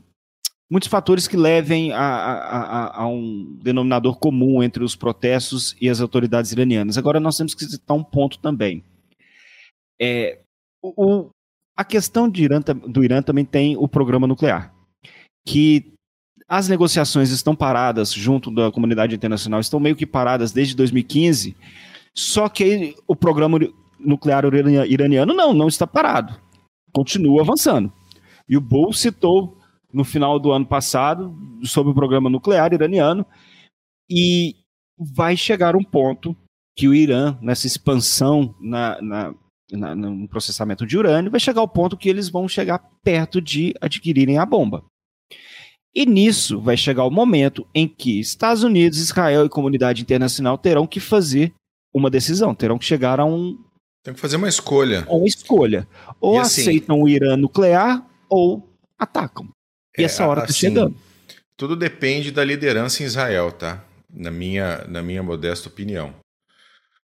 [0.70, 6.00] muitos fatores que levem a, a, a, um denominador comum entre os protestos e as
[6.00, 6.98] autoridades iranianas.
[6.98, 8.84] Agora, nós temos que citar um ponto também.
[10.00, 10.40] É,
[10.82, 11.30] o,
[11.76, 14.74] a questão Irã, do Irã também tem o programa nuclear,
[15.46, 15.94] que
[16.48, 21.56] as negociações estão paradas junto da comunidade internacional, estão meio que paradas desde 2015,
[22.16, 23.60] só que o programa
[24.00, 26.40] nuclear iraniano, não, não está parado.
[26.94, 27.92] Continua avançando.
[28.48, 29.58] E o Bull citou
[29.92, 33.26] no final do ano passado sobre o programa nuclear iraniano
[34.10, 34.56] e
[34.98, 36.36] vai chegar um ponto
[36.76, 39.36] que o Irã, nessa expansão na, na,
[39.72, 43.74] na, no processamento de urânio, vai chegar ao ponto que eles vão chegar perto de
[43.82, 44.84] adquirirem a bomba.
[45.98, 50.86] E nisso vai chegar o momento em que Estados Unidos, Israel e comunidade internacional terão
[50.86, 51.52] que fazer
[51.92, 53.58] uma decisão, terão que chegar a um,
[54.04, 55.08] Tem que fazer uma escolha.
[55.10, 55.88] Uma escolha.
[56.22, 59.50] Ou assim, aceitam o Irã nuclear ou atacam.
[59.98, 60.96] E é, essa hora está assim, chegando.
[61.58, 63.84] Tudo depende da liderança em Israel, tá?
[64.08, 66.14] Na minha, na minha modesta opinião.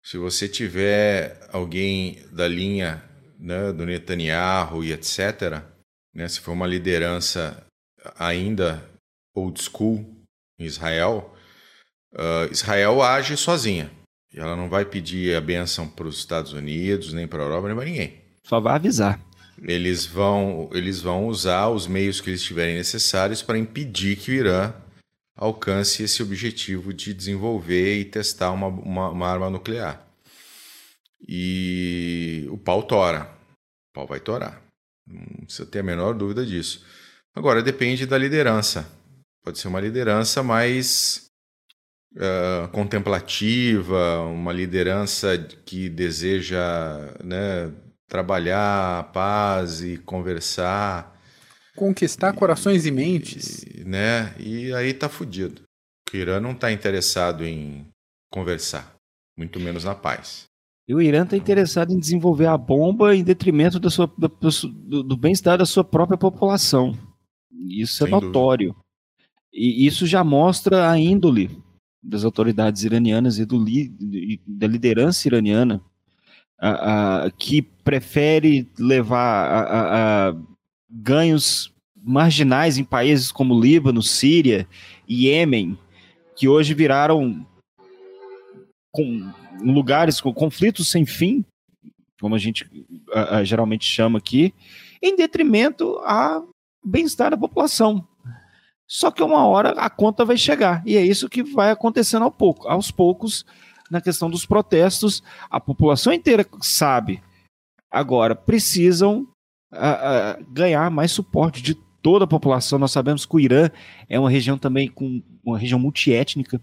[0.01, 3.03] Se você tiver alguém da linha
[3.39, 5.61] né, do Netanyahu e etc.,
[6.11, 7.68] né, se for uma liderança
[8.17, 8.83] ainda
[9.35, 10.05] old school
[10.57, 11.33] em Israel,
[12.13, 13.91] uh, Israel age sozinha.
[14.33, 17.67] E ela não vai pedir a benção para os Estados Unidos, nem para a Europa,
[17.67, 18.21] nem para ninguém.
[18.43, 19.19] Só vai avisar.
[19.61, 24.33] Eles vão, eles vão usar os meios que eles tiverem necessários para impedir que o
[24.33, 24.73] Irã
[25.35, 30.05] alcance esse objetivo de desenvolver e testar uma, uma, uma arma nuclear.
[31.27, 33.23] E o pau tora.
[33.89, 34.61] O pau vai torar.
[35.07, 36.85] Não precisa ter a menor dúvida disso.
[37.39, 38.85] Agora, depende da liderança.
[39.45, 41.27] Pode ser uma liderança mais
[42.17, 46.59] uh, contemplativa, uma liderança que deseja
[47.23, 47.71] né,
[48.09, 51.17] trabalhar a paz e conversar.
[51.77, 53.63] Conquistar e, corações e mentes.
[53.63, 54.35] E, né?
[54.37, 55.61] e aí tá fudido.
[56.13, 57.87] O Irã não está interessado em
[58.29, 58.95] conversar,
[59.37, 60.43] muito menos na paz.
[60.85, 65.15] E o Irã está interessado em desenvolver a bomba em detrimento da sua, do, do
[65.15, 67.07] bem-estar da sua própria população.
[67.59, 68.69] Isso é Sem notório.
[68.69, 68.85] Dúvida.
[69.51, 71.49] E isso já mostra a índole
[72.01, 73.91] das autoridades iranianas e do li,
[74.47, 75.81] da liderança iraniana,
[76.57, 80.35] a, a, que prefere levar a, a,
[80.89, 84.67] ganhos marginais em países como Líbano, Síria
[85.07, 85.77] e Iêmen,
[86.35, 87.45] que hoje viraram
[88.91, 89.31] com
[89.61, 91.43] lugares com conflitos sem fim,
[92.19, 92.65] como a gente
[93.43, 94.53] geralmente chama aqui,
[95.01, 96.41] em detrimento a
[96.83, 98.07] bem-estar da população.
[98.87, 102.31] Só que uma hora a conta vai chegar, e é isso que vai acontecendo ao
[102.31, 103.45] pouco, aos poucos,
[103.89, 107.21] na questão dos protestos, a população inteira sabe.
[107.91, 109.27] Agora, precisam
[109.71, 109.75] uh,
[110.41, 112.79] uh, ganhar mais suporte de toda a população.
[112.79, 113.69] Nós sabemos que o Irã
[114.07, 116.61] é uma região também com uma região multiétnica,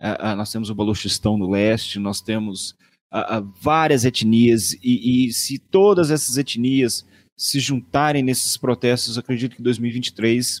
[0.00, 2.76] uh, nós temos o Baluchistão no leste, nós temos
[3.60, 7.06] várias etnias, e, e, se todas essas etnias
[7.36, 10.60] se juntarem nesses protestos, acredito que em 2023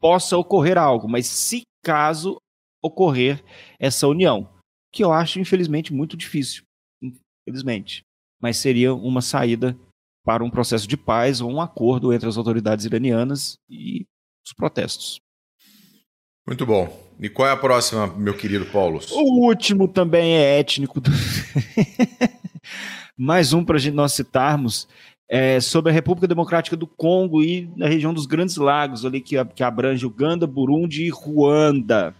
[0.00, 2.36] possa ocorrer algo, mas se caso
[2.82, 3.42] ocorrer
[3.78, 4.48] essa união,
[4.92, 6.62] que eu acho, infelizmente, muito difícil,
[7.02, 8.02] infelizmente,
[8.40, 9.76] mas seria uma saída
[10.24, 14.04] para um processo de paz ou um acordo entre as autoridades iranianas e
[14.44, 15.18] os protestos.
[16.46, 17.04] Muito bom.
[17.18, 19.00] E qual é a próxima, meu querido Paulo?
[19.10, 21.00] O último também é étnico.
[23.16, 24.86] Mais um para nós citarmos
[25.28, 29.42] é, sobre a República Democrática do Congo e na região dos Grandes Lagos, ali que,
[29.46, 32.14] que abrange Uganda, Burundi e Ruanda.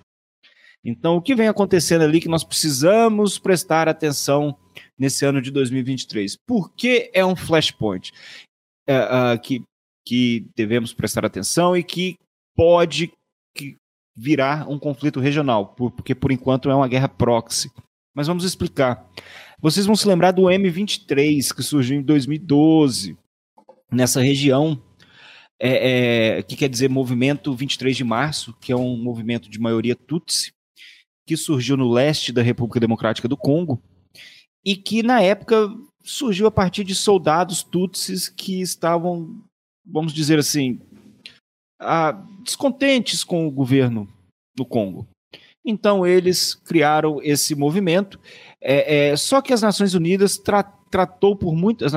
[0.85, 4.57] Então, o que vem acontecendo ali que nós precisamos prestar atenção
[4.99, 6.37] nesse ano de 2023?
[6.47, 8.13] Por que é um flashpoint
[8.87, 9.65] é, uh, que,
[10.07, 12.17] que devemos prestar atenção e que
[12.57, 13.13] pode
[13.57, 13.77] que
[14.17, 17.71] virar um conflito regional, porque por enquanto é uma guerra proxy.
[18.15, 19.07] Mas vamos explicar.
[19.61, 23.17] Vocês vão se lembrar do M23, que surgiu em 2012,
[23.91, 24.81] nessa região,
[25.59, 29.97] é, é, que quer dizer Movimento 23 de Março, que é um movimento de maioria
[29.97, 30.53] Tutsi,
[31.27, 33.83] que surgiu no leste da República Democrática do Congo,
[34.65, 35.69] e que na época
[36.05, 39.43] surgiu a partir de soldados Tutsis que estavam,
[39.85, 40.81] vamos dizer assim,
[41.81, 42.13] ah,
[42.45, 44.09] descontentes com o governo
[44.57, 45.09] no Congo.
[45.65, 48.21] Então eles criaram esse movimento.
[48.69, 51.93] É, é, só que as Nações Unidas tra tratou por muitas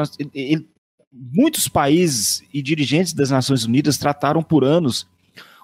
[1.11, 5.07] muitos países e dirigentes das Nações Unidas trataram por anos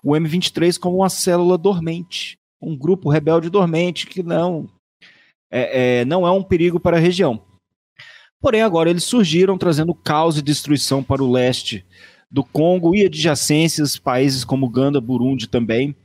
[0.03, 4.67] o M23 como uma célula dormente, um grupo rebelde dormente que não
[5.51, 7.39] é, é, não é um perigo para a região.
[8.41, 11.85] Porém, agora eles surgiram trazendo caos e destruição para o leste
[12.31, 15.95] do Congo e adjacências, países como Uganda, Burundi também.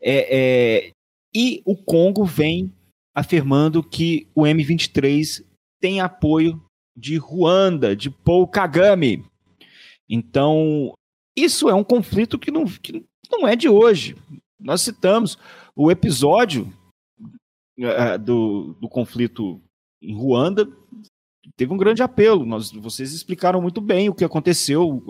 [0.00, 0.90] É, é,
[1.34, 2.70] e o Congo vem
[3.14, 5.44] afirmando que o M23
[5.80, 6.62] tem apoio
[6.96, 9.24] de Ruanda, de Paul Kagame.
[10.08, 10.92] Então,
[11.36, 14.16] isso é um conflito que não, que não é de hoje.
[14.60, 15.38] Nós citamos
[15.74, 16.72] o episódio
[17.78, 19.60] uh, do, do conflito
[20.02, 20.68] em Ruanda,
[21.56, 22.44] teve um grande apelo.
[22.44, 25.02] Nós, vocês explicaram muito bem o que aconteceu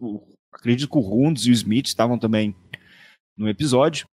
[0.00, 2.54] o, acredito que o Rundes e o Smith estavam também
[3.36, 4.06] no episódio.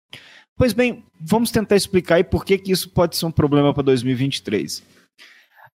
[0.61, 3.81] Pois bem, vamos tentar explicar aí por que, que isso pode ser um problema para
[3.81, 4.83] 2023.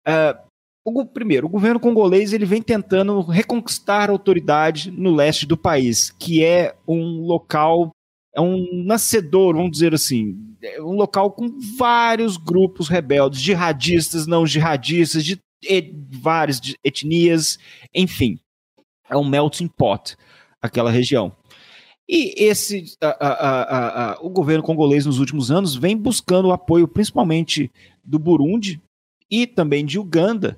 [0.07, 0.39] Uh,
[0.85, 6.09] o, primeiro, o governo congolês ele vem tentando reconquistar a autoridade no leste do país,
[6.11, 7.91] que é um local,
[8.33, 14.47] é um nascedor, vamos dizer assim, é um local com vários grupos rebeldes, jihadistas, não
[14.47, 17.59] jihadistas, de et, várias etnias,
[17.93, 18.39] enfim,
[19.09, 20.15] é um melting pot
[20.61, 21.35] aquela região.
[22.09, 26.87] E esse, a, a, a, o governo congolês nos últimos anos vem buscando o apoio
[26.87, 27.69] principalmente
[28.03, 28.81] do Burundi
[29.29, 30.57] e também de Uganda,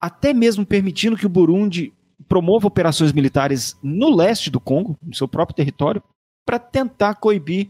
[0.00, 1.92] até mesmo permitindo que o Burundi
[2.26, 6.02] promova operações militares no leste do Congo, no seu próprio território,
[6.46, 7.68] para tentar coibir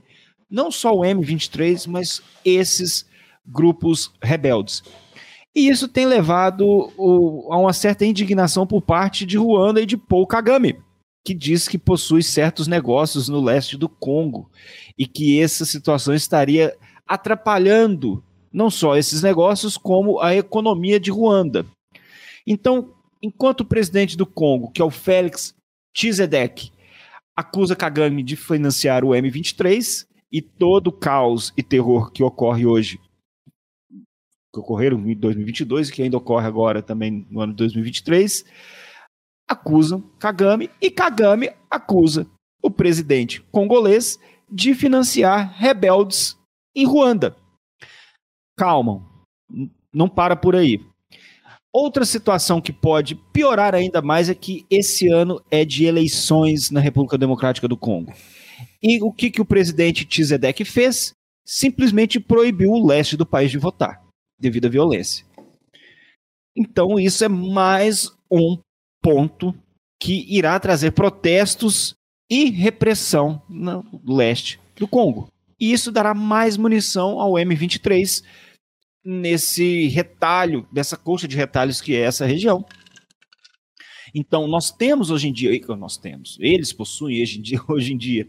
[0.49, 3.09] não só o M23, mas esses
[3.45, 4.82] grupos rebeldes.
[5.55, 6.64] E isso tem levado
[6.97, 10.76] o, a uma certa indignação por parte de Ruanda e de Paul Kagame,
[11.24, 14.50] que diz que possui certos negócios no leste do Congo
[14.98, 18.22] e que essa situação estaria atrapalhando
[18.52, 21.66] não só esses negócios, como a economia de Ruanda.
[22.46, 25.54] Então, enquanto o presidente do Congo, que é o Félix
[25.92, 26.72] Tshisekedi,
[27.34, 33.00] acusa Kagame de financiar o M23 e todo o caos e terror que ocorre hoje,
[34.52, 38.44] que ocorreram em 2022 e que ainda ocorre agora também no ano de 2023,
[39.49, 42.26] acusam Kagame e Kagame acusa
[42.62, 44.18] o presidente congolês
[44.51, 46.38] de financiar rebeldes
[46.74, 47.36] em Ruanda.
[48.57, 49.05] Calma,
[49.92, 50.80] não para por aí.
[51.72, 56.78] Outra situação que pode piorar ainda mais é que esse ano é de eleições na
[56.78, 58.12] República Democrática do Congo.
[58.80, 61.12] E o que, que o presidente Tzedek fez?
[61.45, 64.01] Simplesmente proibiu o leste do país de votar,
[64.38, 65.26] devido à violência.
[66.57, 68.57] Então, isso é mais um
[69.05, 69.55] ponto
[70.00, 71.94] que irá trazer protestos
[72.30, 75.28] e repressão no leste do Congo.
[75.61, 78.24] E isso dará mais munição ao M23
[79.05, 82.64] nesse retalho, dessa coxa de retalhos que é essa região.
[84.14, 87.98] Então, nós temos hoje em dia, nós temos, eles possuem hoje em dia, hoje em
[87.98, 88.26] dia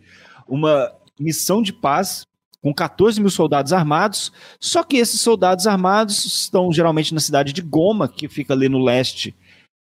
[0.47, 2.27] uma missão de paz
[2.61, 7.61] com 14 mil soldados armados, só que esses soldados armados estão geralmente na cidade de
[7.61, 9.33] Goma, que fica ali no leste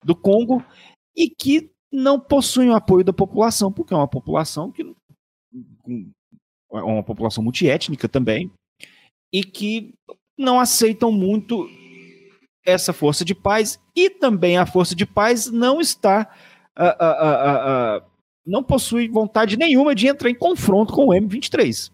[0.03, 0.63] do Congo
[1.15, 4.83] e que não possuem o apoio da população, porque é uma população que
[6.73, 8.51] é uma população multiétnica também
[9.33, 9.93] e que
[10.37, 11.67] não aceitam muito
[12.65, 16.33] essa força de paz e também a força de paz não está
[16.77, 18.11] uh, uh, uh,
[18.45, 21.91] não possui vontade nenhuma de entrar em confronto com o M23.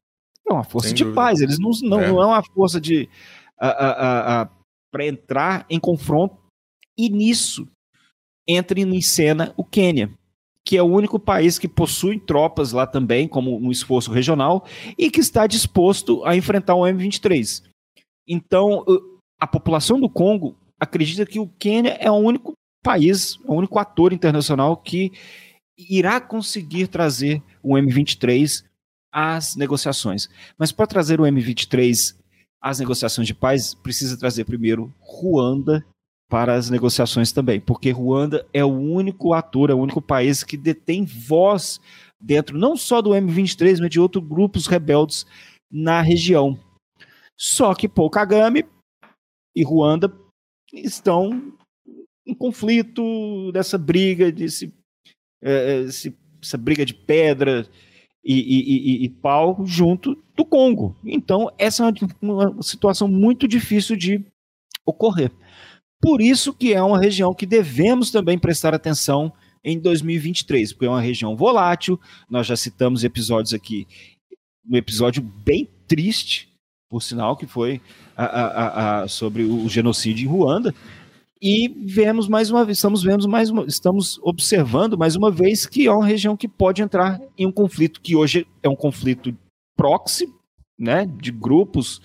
[0.47, 1.21] É uma força Sem de dúvida.
[1.21, 2.07] paz, eles não, não é.
[2.07, 3.09] não é uma força de
[3.59, 6.37] para entrar em confronto
[6.97, 7.67] e nisso
[8.47, 10.11] entra em cena o Quênia,
[10.63, 14.65] que é o único país que possui tropas lá também, como um esforço regional,
[14.97, 17.63] e que está disposto a enfrentar o M23.
[18.27, 18.83] Então,
[19.39, 24.13] a população do Congo acredita que o Quênia é o único país, o único ator
[24.13, 25.11] internacional que
[25.77, 28.63] irá conseguir trazer o M23
[29.11, 30.29] às negociações.
[30.57, 32.15] Mas para trazer o M23
[32.61, 35.85] às negociações de paz, precisa trazer primeiro Ruanda
[36.29, 40.57] para as negociações também, porque Ruanda é o único ator, é o único país que
[40.57, 41.79] detém voz
[42.19, 45.25] dentro não só do M23, mas de outros grupos rebeldes
[45.71, 46.59] na região.
[47.37, 48.65] Só que Paul Kagame
[49.55, 50.11] e Ruanda
[50.73, 51.53] estão
[52.25, 54.73] em conflito dessa briga, desse,
[55.41, 55.85] é,
[56.41, 57.65] essa briga de pedra
[58.23, 60.95] e, e, e, e, pau junto do Congo.
[61.05, 64.25] Então, essa é uma, uma situação muito difícil de
[64.85, 65.31] ocorrer.
[66.01, 69.31] Por isso que é uma região que devemos também prestar atenção
[69.63, 71.99] em 2023, porque é uma região volátil.
[72.29, 73.87] Nós já citamos episódios aqui,
[74.69, 76.49] um episódio bem triste,
[76.89, 77.81] por sinal, que foi
[78.15, 80.73] a, a, a, sobre o genocídio em Ruanda.
[81.41, 85.85] E vemos mais uma vez, estamos vendo mais uma, estamos observando mais uma vez que
[85.85, 89.35] é uma região que pode entrar em um conflito que hoje é um conflito
[89.75, 90.27] proxy,
[90.79, 92.01] né, de grupos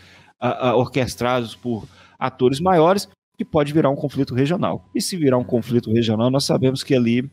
[0.75, 1.87] orquestrados por
[2.19, 4.89] atores maiores, que pode virar um conflito regional.
[4.95, 7.31] E se virar um conflito regional, nós sabemos que ali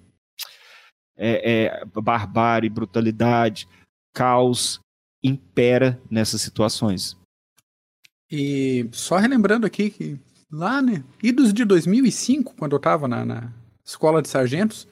[1.17, 3.67] é, é barbárie, brutalidade,
[4.13, 4.79] caos
[5.23, 7.17] impera nessas situações.
[8.31, 10.19] E só relembrando aqui que
[10.51, 13.53] lá, né, idos de 2005, quando eu estava na, na
[13.85, 14.87] escola de sargentos,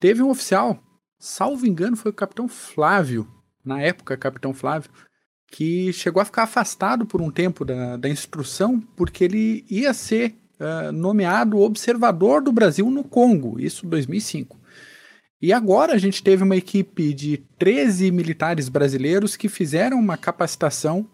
[0.00, 0.82] teve um oficial,
[1.18, 3.28] salvo engano, foi o capitão Flávio,
[3.64, 4.90] na época, capitão Flávio,
[5.52, 10.34] que chegou a ficar afastado por um tempo da, da instrução, porque ele ia ser
[10.58, 14.58] uh, nomeado observador do Brasil no Congo, isso em 2005.
[15.42, 21.06] E agora a gente teve uma equipe de 13 militares brasileiros que fizeram uma capacitação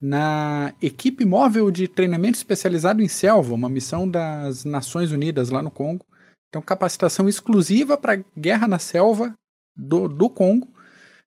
[0.00, 5.70] na equipe móvel de treinamento especializado em selva, uma missão das Nações Unidas lá no
[5.70, 6.06] Congo.
[6.48, 9.34] Então, capacitação exclusiva para guerra na selva
[9.76, 10.68] do, do Congo.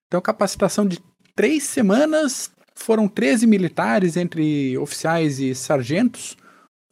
[0.08, 0.98] Então, capacitação de
[1.38, 6.36] três semanas, foram 13 militares, entre oficiais e sargentos,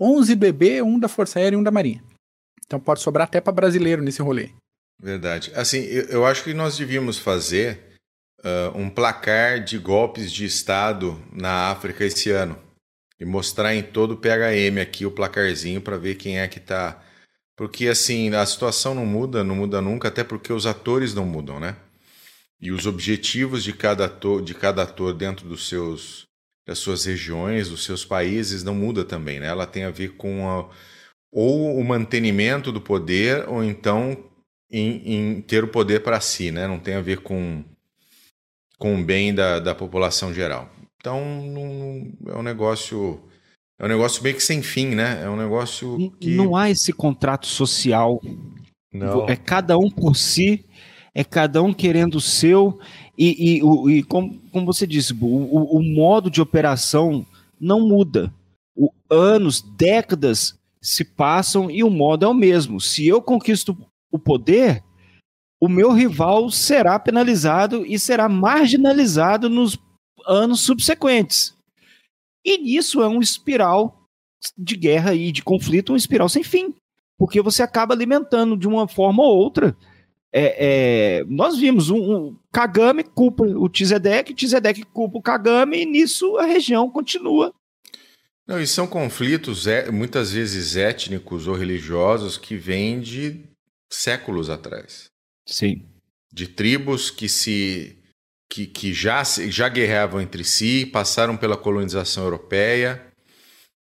[0.01, 2.01] 11 do EB, um da Força Aérea e um da Marinha.
[2.65, 4.51] Então pode sobrar até para brasileiro nesse rolê.
[5.03, 5.51] Verdade.
[5.57, 7.99] Assim, eu, eu acho que nós devíamos fazer
[8.39, 12.57] uh, um placar de golpes de Estado na África esse ano
[13.19, 17.03] e mostrar em todo o PHM aqui o placarzinho para ver quem é que está.
[17.57, 21.59] Porque assim, a situação não muda, não muda nunca, até porque os atores não mudam,
[21.59, 21.75] né?
[22.61, 26.27] E os objetivos de cada ator, de cada ator dentro dos seus,
[26.67, 29.47] das suas regiões, dos seus países, não muda também, né?
[29.47, 30.69] Ela tem a ver com a,
[31.31, 34.25] ou o mantenimento do poder, ou então
[34.71, 36.67] em, em ter o poder para si, né?
[36.67, 37.63] Não tem a ver com,
[38.79, 40.71] com o bem da, da população geral.
[40.99, 43.21] Então, não, é um negócio.
[43.79, 45.23] É um negócio meio que sem fim, né?
[45.23, 46.35] É um negócio que.
[46.35, 48.21] Não há esse contrato social.
[48.93, 49.29] Não.
[49.29, 50.65] É cada um por si,
[51.17, 52.79] é cada um querendo o seu.
[53.17, 57.25] E, e, e como, como você disse, o, o, modo de operação
[57.59, 58.31] não muda.
[58.77, 62.79] O, anos, décadas se passam e o modo é o mesmo.
[62.79, 63.75] Se eu conquisto
[64.13, 64.85] o poder,
[65.59, 69.79] o meu rival será penalizado e será marginalizado nos
[70.27, 71.55] anos subsequentes.
[72.45, 74.03] E nisso é um espiral
[74.57, 76.75] de guerra e de conflito, um espiral sem fim.
[77.19, 79.75] Porque você acaba alimentando de uma forma ou outra.
[80.39, 85.79] É, é, nós vimos um, um, Kagame culpa o Tzedek, o Tzedek culpa o Kagame,
[85.79, 87.55] e nisso a região continua.
[88.47, 93.45] Não, e são conflitos é, muitas vezes étnicos ou religiosos que vêm de
[93.91, 95.07] séculos atrás.
[95.49, 95.87] Sim.
[96.31, 97.97] De tribos que se
[98.47, 103.07] que, que já, já guerreavam entre si, passaram pela colonização europeia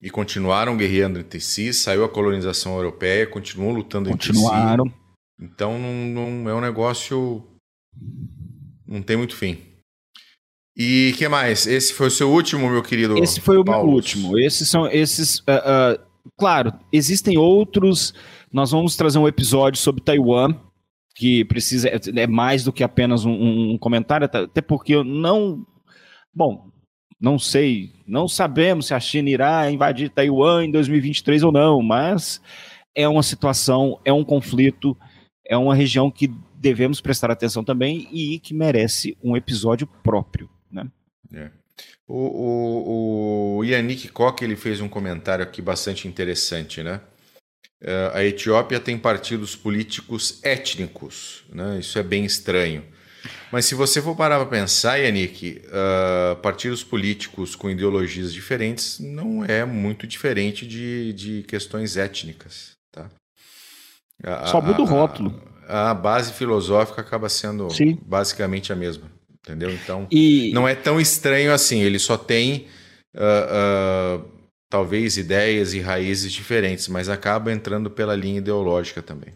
[0.01, 1.73] e continuaram guerreando entre si.
[1.73, 4.85] Saiu a colonização europeia, continuam lutando continuaram.
[4.85, 5.06] entre si.
[5.39, 7.43] Então não, não é um negócio.
[8.85, 9.57] Não tem muito fim.
[10.75, 11.65] E que mais?
[11.65, 13.17] Esse foi o seu último, meu querido?
[13.17, 14.37] Esse foi o meu último.
[14.37, 15.39] Esses são esses.
[15.39, 18.13] Uh, uh, claro, existem outros.
[18.51, 20.55] Nós vamos trazer um episódio sobre Taiwan
[21.17, 25.65] que precisa é mais do que apenas um, um comentário, até porque eu não,
[26.33, 26.69] bom,
[27.19, 32.39] não sei, não sabemos se a China irá invadir Taiwan em 2023 ou não, mas
[32.95, 34.95] é uma situação, é um conflito,
[35.47, 40.87] é uma região que devemos prestar atenção também e que merece um episódio próprio, né?
[41.33, 41.49] É.
[42.07, 47.01] O, o, o Yannick Koch ele fez um comentário aqui bastante interessante, né?
[47.81, 51.77] Eh, a Etiópia tem partidos políticos étnicos, né?
[51.79, 52.83] isso é bem estranho.
[53.51, 59.43] Mas se você for parar para pensar, Yannick, uh, partidos políticos com ideologias diferentes não
[59.43, 62.71] é muito diferente de, de questões étnicas.
[62.91, 63.09] Tá?
[64.23, 65.33] A, Só muda o rótulo.
[65.67, 67.97] A, a, base filosófica acaba sendo Sim.
[68.05, 69.11] basicamente a mesma.
[69.39, 69.71] Entendeu?
[69.71, 70.51] Então, e...
[70.53, 71.79] não é tão estranho assim.
[71.79, 72.67] Ele só tem.
[73.15, 74.37] Uh, uh,
[74.69, 79.33] talvez ideias e raízes diferentes, mas acaba entrando pela linha ideológica também.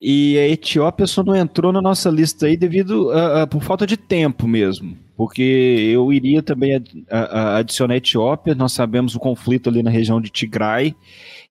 [0.00, 3.84] E a Etiópia só não entrou na nossa lista aí devido a, a por falta
[3.84, 8.54] de tempo mesmo, porque eu iria também a, a, adicionar a Etiópia.
[8.54, 10.94] Nós sabemos o conflito ali na região de Tigray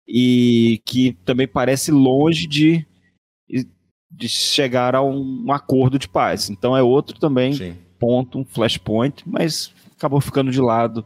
[0.08, 2.86] e que também parece longe de,
[4.10, 6.50] de chegar a um acordo de paz.
[6.50, 7.78] Então é outro também Sim.
[8.00, 11.06] ponto, um flashpoint, mas acabou ficando de lado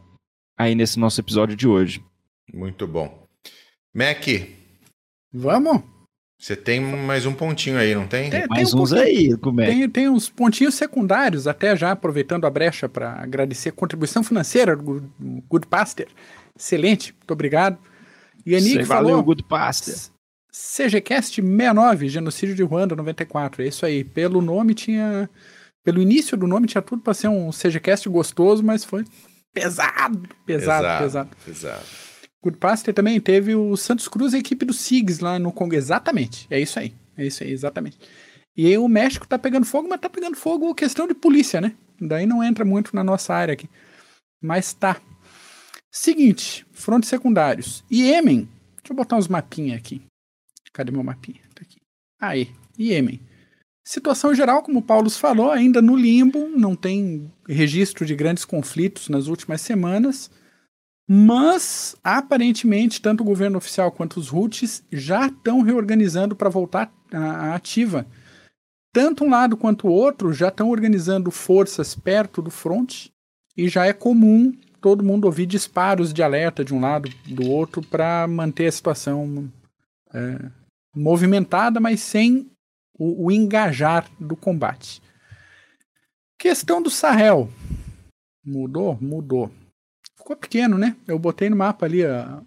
[0.56, 2.04] aí nesse nosso episódio de hoje.
[2.52, 3.26] Muito bom.
[3.94, 4.26] Mac.
[5.32, 5.82] Vamos?
[6.38, 8.28] Você tem mais um pontinho aí, não tem?
[8.28, 9.66] Tem, mais tem um uns aí, como é?
[9.66, 14.76] Tem, tem uns pontinhos secundários, até já aproveitando a brecha para agradecer a contribuição financeira
[14.76, 15.08] do
[15.48, 16.08] Good Pastor.
[16.58, 17.78] Excelente, muito obrigado.
[18.44, 19.10] E a Nick falou.
[19.10, 19.94] Valeu, Good Pastor.
[20.52, 23.62] CGCast 69, Genocídio de Ruanda 94.
[23.62, 24.04] É isso aí.
[24.04, 25.28] Pelo nome tinha.
[25.84, 29.04] Pelo início do nome tinha tudo para ser um CGCast gostoso, mas foi
[29.52, 30.98] pesado, pesado, pesado.
[30.98, 31.30] Pesado.
[31.44, 31.84] pesado.
[32.42, 35.74] Good Pastor também teve o Santos Cruz, a equipe do SIGS lá no Congo.
[35.74, 36.46] Exatamente.
[36.50, 36.92] É isso aí.
[37.16, 37.98] É isso aí, exatamente.
[38.56, 41.72] E aí o México tá pegando fogo, mas tá pegando fogo questão de polícia, né?
[42.00, 43.68] Daí não entra muito na nossa área aqui.
[44.42, 45.00] Mas tá.
[45.94, 47.84] Seguinte, frontes secundários.
[47.90, 48.48] Iêmen.
[48.76, 50.00] Deixa eu botar uns mapinhas aqui.
[50.72, 51.40] Cadê meu mapinha?
[51.54, 51.76] Tá aqui.
[52.18, 53.20] Aí, Iêmen.
[53.84, 59.10] Situação geral, como o Paulo falou, ainda no limbo, não tem registro de grandes conflitos
[59.10, 60.30] nas últimas semanas.
[61.06, 67.54] Mas, aparentemente, tanto o governo oficial quanto os Houthis já estão reorganizando para voltar à
[67.54, 68.06] ativa.
[68.94, 73.12] Tanto um lado quanto o outro já estão organizando forças perto do fronte
[73.54, 77.80] e já é comum todo mundo ouvir disparos de alerta de um lado do outro
[77.80, 79.48] para manter a situação
[80.12, 80.50] é,
[80.94, 82.50] movimentada, mas sem
[82.98, 85.00] o, o engajar do combate.
[86.36, 87.48] Questão do Sahel.
[88.44, 88.98] Mudou?
[89.00, 89.52] Mudou.
[90.18, 90.96] ficou pequeno, né?
[91.06, 92.40] Eu botei no mapa ali, ó.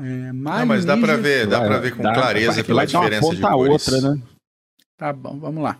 [0.00, 3.34] É, Mali, Não, mas dá para ver, dá para ver com dá, clareza pela diferença
[3.36, 3.86] de a cores.
[3.86, 4.22] outra, né?
[4.96, 5.78] Tá bom, vamos lá.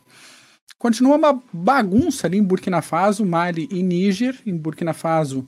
[0.79, 4.39] Continua uma bagunça ali em Burkina Faso, Mali e Níger.
[4.45, 5.47] Em Burkina Faso,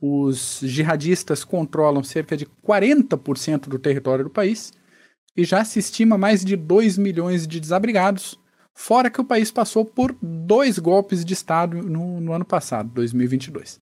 [0.00, 4.72] os jihadistas controlam cerca de 40% do território do país
[5.36, 8.38] e já se estima mais de 2 milhões de desabrigados,
[8.74, 13.78] fora que o país passou por dois golpes de Estado no, no ano passado, 2022.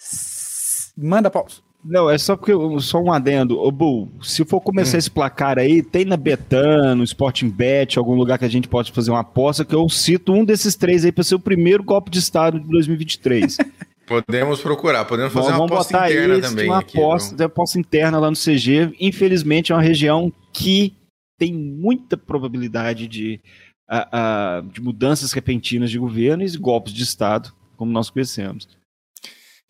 [0.00, 1.56] S- Manda pausa.
[1.84, 3.58] Não, é só porque só um adendo.
[3.58, 8.38] Ô, Bu, se for começar esse placar aí, tem na Betano, Sporting Bet, algum lugar
[8.38, 11.24] que a gente pode fazer uma aposta, que eu cito um desses três aí para
[11.24, 13.56] ser o primeiro golpe de Estado de 2023.
[14.06, 16.98] Podemos procurar, podemos fazer Vamos uma aposta interna esse, também uma aqui.
[16.98, 17.46] aposta, viu?
[17.46, 18.94] aposta interna lá no CG.
[19.00, 20.94] Infelizmente é uma região que
[21.38, 23.40] tem muita probabilidade de,
[23.88, 28.68] ah, ah, de mudanças repentinas de governo e golpes de Estado, como nós conhecemos.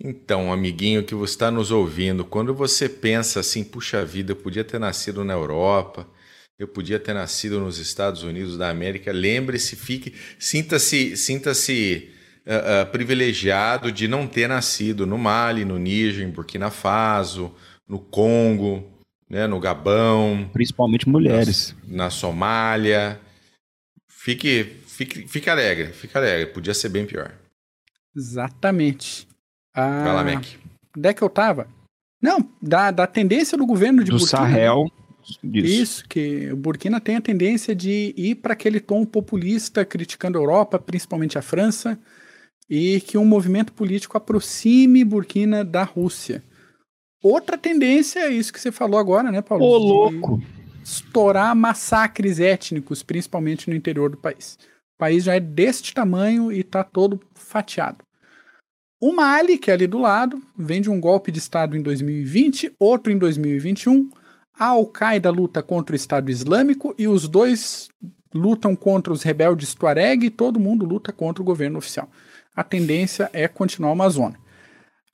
[0.05, 4.65] Então, amiguinho que você está nos ouvindo, quando você pensa assim, puxa vida, eu podia
[4.65, 6.07] ter nascido na Europa,
[6.59, 12.11] eu podia ter nascido nos Estados Unidos da América, lembre-se, fique, sinta-se, sinta-se
[12.47, 17.55] ah, privilegiado de não ter nascido no Mali, no Níger, em Burkina Faso,
[17.89, 18.89] no Congo,
[19.29, 21.75] né, no Gabão, Principalmente mulheres.
[21.87, 23.19] na Somália.
[24.09, 26.47] Fique, fique, fique alegre, fique alegre.
[26.47, 27.33] Podia ser bem pior.
[28.15, 29.27] Exatamente.
[29.75, 30.45] Ah, Vai lá, Mac.
[30.97, 31.67] Onde é que eu tava?
[32.21, 34.41] Não, da, da tendência do governo de do Burkina.
[34.43, 34.85] Sahel.
[35.43, 35.67] Isso.
[35.83, 40.41] Isso, que o Burkina tem a tendência de ir para aquele tom populista, criticando a
[40.41, 41.99] Europa, principalmente a França,
[42.75, 46.43] e que um movimento político aproxime Burkina da Rússia.
[47.23, 49.63] Outra tendência é isso que você falou agora, né, Paulo?
[49.63, 50.43] Ô, louco.
[50.83, 54.59] Estourar massacres étnicos, principalmente no interior do país.
[54.95, 57.99] O país já é deste tamanho e está todo fatiado.
[58.99, 62.73] O Mali, que é ali do lado, vem de um golpe de Estado em 2020,
[62.79, 64.09] outro em 2021.
[64.59, 67.91] A Al-Qaeda luta contra o Estado Islâmico e os dois
[68.33, 72.09] lutam contra os rebeldes Tuareg e todo mundo luta contra o governo oficial.
[72.55, 74.39] A tendência é continuar uma zona.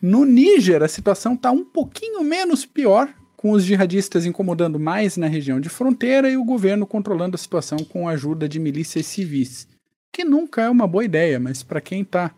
[0.01, 5.28] No Níger, a situação está um pouquinho menos pior, com os jihadistas incomodando mais na
[5.28, 9.68] região de fronteira e o governo controlando a situação com a ajuda de milícias civis.
[10.12, 12.34] Que nunca é uma boa ideia, mas para quem está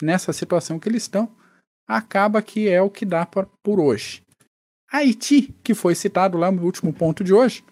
[0.00, 1.28] nessa situação que eles estão,
[1.86, 4.22] acaba que é o que dá pra, por hoje.
[4.92, 7.64] Haiti, que foi citado lá no último ponto de hoje,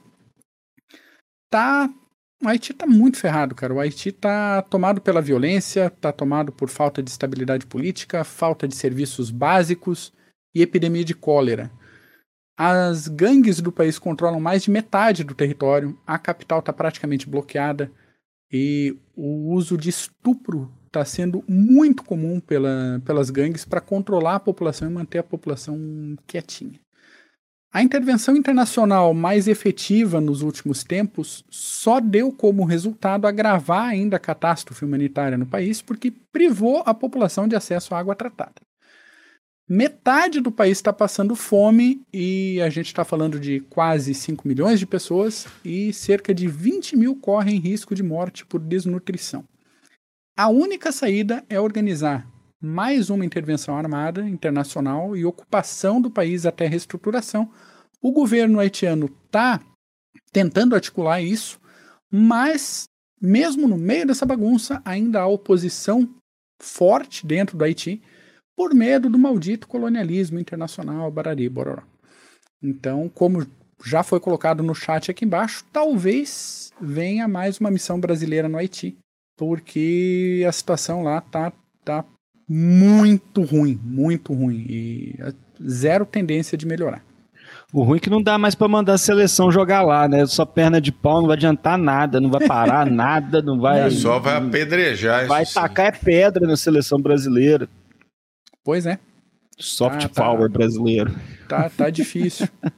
[1.48, 1.88] tá.
[2.42, 3.72] O Haiti tá muito ferrado, cara.
[3.72, 8.74] O Haiti tá tomado pela violência, tá tomado por falta de estabilidade política, falta de
[8.74, 10.12] serviços básicos
[10.54, 11.70] e epidemia de cólera.
[12.56, 17.90] As gangues do país controlam mais de metade do território, a capital está praticamente bloqueada
[18.52, 24.40] e o uso de estupro está sendo muito comum pela, pelas gangues para controlar a
[24.40, 25.76] população e manter a população
[26.26, 26.78] quietinha.
[27.74, 34.20] A intervenção internacional mais efetiva nos últimos tempos só deu como resultado agravar ainda a
[34.20, 38.54] catástrofe humanitária no país, porque privou a população de acesso à água tratada.
[39.68, 44.78] Metade do país está passando fome e a gente está falando de quase 5 milhões
[44.78, 49.44] de pessoas e cerca de 20 mil correm risco de morte por desnutrição.
[50.36, 52.24] A única saída é organizar
[52.60, 57.50] mais uma intervenção armada internacional e ocupação do país até reestruturação.
[58.00, 59.60] O governo haitiano está
[60.32, 61.60] tentando articular isso,
[62.10, 62.88] mas
[63.20, 66.08] mesmo no meio dessa bagunça, ainda há oposição
[66.60, 68.02] forte dentro do Haiti
[68.56, 71.82] por medo do maldito colonialismo internacional, barari, bororó.
[72.62, 73.46] Então, como
[73.84, 78.96] já foi colocado no chat aqui embaixo, talvez venha mais uma missão brasileira no Haiti,
[79.36, 81.52] porque a situação lá tá,
[81.84, 82.04] tá
[82.48, 85.18] muito ruim, muito ruim e
[85.66, 87.02] zero tendência de melhorar.
[87.72, 90.24] O ruim é que não dá mais pra mandar a seleção jogar lá, né?
[90.26, 93.90] Só perna de pau, não vai adiantar nada, não vai parar nada, não vai.
[93.90, 95.60] Só vai apedrejar Vai isso sim.
[95.60, 97.68] tacar é pedra na seleção brasileira.
[98.62, 98.98] Pois é,
[99.58, 100.22] Soft Ah, tá.
[100.22, 101.12] power brasileiro.
[101.48, 102.48] tá, tá difícil.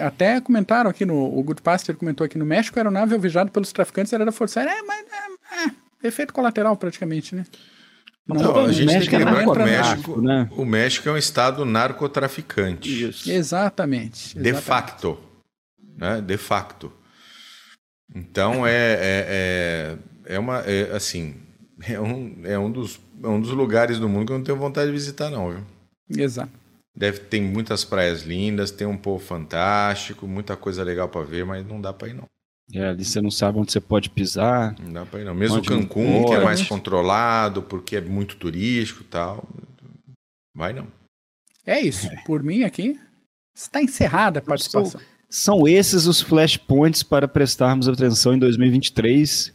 [0.00, 1.14] Até comentaram aqui no.
[1.14, 4.60] O Good Pastor comentou aqui no México, a aeronave alvejada pelos traficantes era da Força
[4.60, 4.74] Aérea.
[4.78, 5.64] É, mas é,
[6.04, 7.44] é, efeito colateral praticamente, né?
[8.26, 10.48] Não, Todo a gente tem México que é lembrar que o México, né?
[10.52, 13.08] o México é um estado narcotraficante.
[13.08, 13.30] Isso.
[13.30, 14.34] Exatamente.
[14.34, 14.64] De exatamente.
[14.64, 15.18] facto.
[15.96, 16.20] Né?
[16.20, 16.92] De facto.
[18.14, 20.60] Então é, é, é, é uma.
[20.60, 21.34] É, assim.
[21.84, 24.58] É um, é, um dos, é um dos lugares do mundo que eu não tenho
[24.58, 25.64] vontade de visitar, não, viu?
[26.08, 26.52] Exato.
[26.94, 31.66] Deve ter muitas praias lindas, tem um povo fantástico, muita coisa legal para ver, mas
[31.66, 32.28] não dá para ir, não.
[32.72, 34.74] É, ali você não sabe onde você pode pisar.
[34.80, 35.34] Não dá para ir, não.
[35.34, 39.48] Mesmo Cancún, que é mais controlado, porque é muito turístico e tal.
[40.54, 40.86] Vai não.
[41.66, 42.08] É isso.
[42.24, 42.98] Por mim aqui,
[43.54, 45.00] está encerrada a participação.
[45.28, 49.52] São esses os flashpoints para prestarmos atenção em 2023.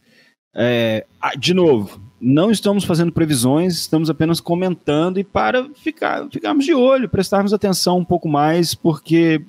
[0.56, 6.66] É, ah, de novo, não estamos fazendo previsões, estamos apenas comentando e para ficar, ficarmos
[6.66, 9.42] de olho, prestarmos atenção um pouco mais, porque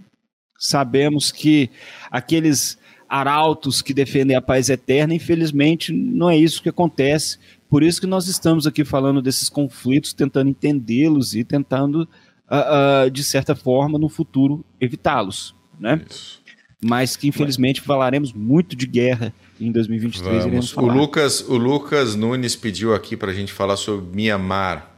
[0.58, 1.70] sabemos que
[2.10, 2.77] aqueles
[3.08, 7.38] arautos que defendem a paz eterna, infelizmente, não é isso que acontece.
[7.68, 13.10] Por isso que nós estamos aqui falando desses conflitos, tentando entendê-los e tentando, uh, uh,
[13.10, 15.54] de certa forma, no futuro, evitá-los.
[15.78, 16.02] Né?
[16.08, 16.42] Isso.
[16.82, 20.76] Mas que, infelizmente, falaremos muito de guerra em 2023.
[20.76, 24.88] O Lucas, o Lucas Nunes pediu aqui para a gente falar sobre Mianmar.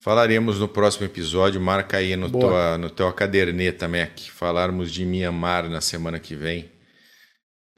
[0.00, 1.60] Falaremos no próximo episódio.
[1.60, 4.18] Marca aí no, tua, no teu caderneta, Mac.
[4.30, 6.77] Falarmos de Mianmar na semana que vem.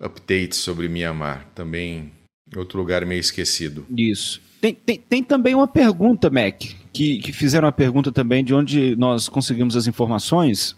[0.00, 1.46] Updates sobre Mianmar.
[1.54, 2.12] Também
[2.56, 3.86] outro lugar meio esquecido.
[3.96, 4.40] Isso.
[4.60, 6.60] Tem, tem, tem também uma pergunta, Mac,
[6.92, 10.76] que, que fizeram uma pergunta também de onde nós conseguimos as informações.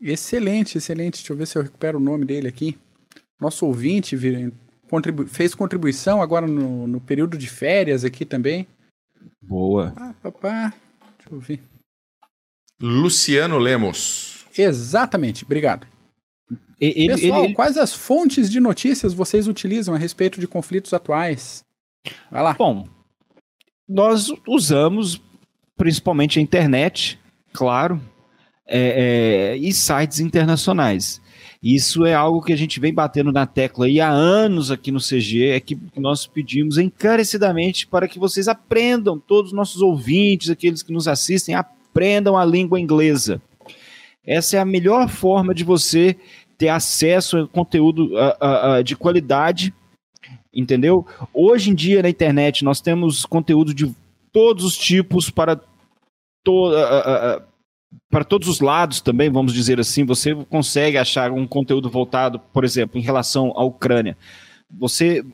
[0.00, 1.14] Excelente, excelente.
[1.14, 2.78] Deixa eu ver se eu recupero o nome dele aqui.
[3.40, 4.16] Nosso ouvinte
[4.88, 8.66] contribu fez contribuição agora no, no, período de férias aqui também.
[9.42, 9.92] Boa.
[9.96, 10.72] Ah, papá.
[11.18, 11.60] Deixa eu ver.
[12.80, 14.44] Luciano Lemos.
[14.56, 15.86] Exatamente, obrigado.
[16.80, 21.64] Ele, Pessoal, ele, quais as fontes de notícias vocês utilizam a respeito de conflitos atuais?
[22.30, 22.54] Vai lá.
[22.54, 22.86] Bom,
[23.88, 25.20] nós usamos
[25.76, 27.18] principalmente a internet,
[27.52, 28.00] claro,
[28.66, 31.20] é, é, e sites internacionais.
[31.62, 35.00] Isso é algo que a gente vem batendo na tecla aí há anos aqui no
[35.00, 40.82] CG, é que nós pedimos encarecidamente para que vocês aprendam, todos os nossos ouvintes, aqueles
[40.82, 43.40] que nos assistem, aprendam a língua inglesa.
[44.26, 46.16] Essa é a melhor forma de você
[46.56, 49.74] ter acesso a conteúdo a, a, de qualidade,
[50.52, 51.06] entendeu?
[51.32, 53.94] Hoje em dia na internet nós temos conteúdo de
[54.32, 55.60] todos os tipos para
[56.42, 57.46] toda
[58.10, 62.64] para todos os lados também, vamos dizer assim, você consegue achar um conteúdo voltado, por
[62.64, 64.16] exemplo, em relação à Ucrânia.
[64.78, 65.24] Você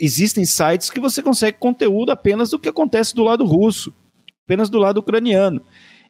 [0.00, 3.92] existem sites que você consegue conteúdo apenas do que acontece do lado russo,
[4.44, 5.60] apenas do lado ucraniano.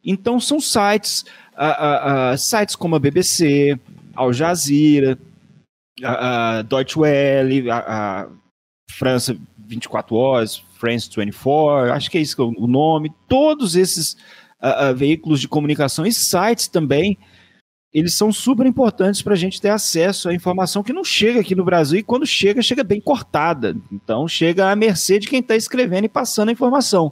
[0.03, 3.79] Então são sites, uh, uh, uh, sites como a BBC,
[4.15, 5.17] Al Jazeera,
[6.03, 8.27] a, Deutsche Welle, a,
[8.89, 9.37] França
[9.67, 13.11] 24 Horas, France 24, acho que é isso o nome.
[13.27, 14.13] Todos esses
[14.61, 17.17] uh, veículos de comunicação e sites também,
[17.93, 21.55] eles são super importantes para a gente ter acesso à informação que não chega aqui
[21.55, 23.75] no Brasil e quando chega, chega bem cortada.
[23.91, 27.11] Então chega à mercê de quem está escrevendo e passando a informação.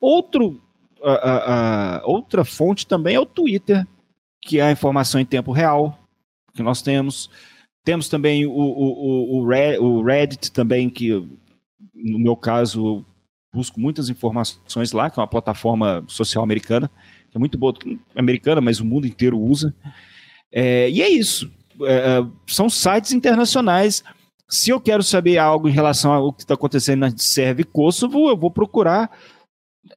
[0.00, 0.60] Outro,
[1.00, 3.86] uh, outra fonte também é o Twitter,
[4.40, 6.01] que é a informação em tempo real
[6.54, 7.30] que nós temos.
[7.84, 11.10] Temos também o, o, o, Reddit também, que
[11.94, 13.04] no meu caso
[13.52, 16.90] busco muitas informações lá, que é uma plataforma social americana,
[17.30, 17.74] que é muito boa,
[18.14, 19.74] americana, mas o mundo inteiro usa.
[20.52, 21.50] É, e é isso.
[21.82, 24.04] É, é, são sites internacionais.
[24.48, 28.28] Se eu quero saber algo em relação ao que está acontecendo na Sérvia e Kosovo,
[28.28, 29.10] eu vou procurar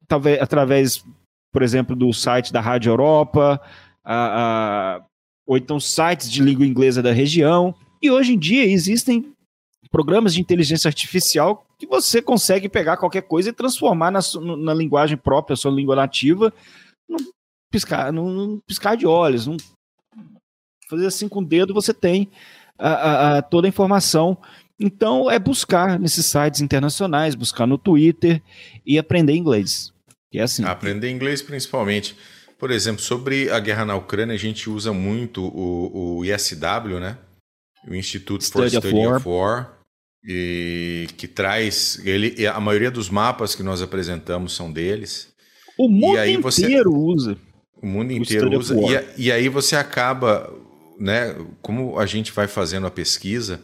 [0.08, 1.04] talvez, através,
[1.52, 3.62] por exemplo, do site da Rádio Europa,
[4.04, 5.02] a, a,
[5.46, 7.76] ou então sites de língua inglesa da região.
[8.02, 9.34] E hoje em dia existem
[9.92, 14.20] programas de inteligência artificial que você consegue pegar qualquer coisa e transformar na,
[14.58, 16.54] na linguagem própria, sua língua nativa,
[17.08, 17.18] num
[17.72, 19.48] piscar, num piscar de olhos.
[19.48, 19.58] Num,
[20.90, 22.30] fazer assim com o dedo, você tem
[22.78, 24.38] a, a, a, toda a informação.
[24.80, 28.42] Então, é buscar nesses sites internacionais, buscar no Twitter
[28.86, 29.94] e aprender inglês.
[30.30, 30.64] Que é assim.
[30.66, 32.16] Aprender inglês principalmente.
[32.66, 37.16] Por exemplo, sobre a guerra na Ucrânia, a gente usa muito o, o ISW, né?
[37.88, 39.18] O Instituto Study for Study of War.
[39.18, 39.78] of War
[40.28, 45.28] e que traz ele a maioria dos mapas que nós apresentamos são deles.
[45.78, 47.38] O mundo inteiro usa.
[47.80, 48.76] O mundo inteiro o usa
[49.16, 50.52] e, e, aí você acaba,
[51.00, 51.36] né?
[51.62, 53.62] Como a gente vai fazendo a pesquisa,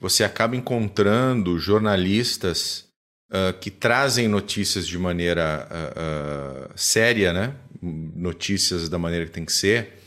[0.00, 2.86] você acaba encontrando jornalistas
[3.30, 7.54] uh, que trazem notícias de maneira uh, uh, séria, né?
[7.82, 9.98] Notícias da maneira que tem que ser.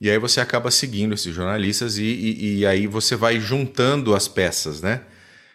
[0.00, 4.26] E aí você acaba seguindo esses jornalistas e, e, e aí você vai juntando as
[4.26, 5.02] peças, né?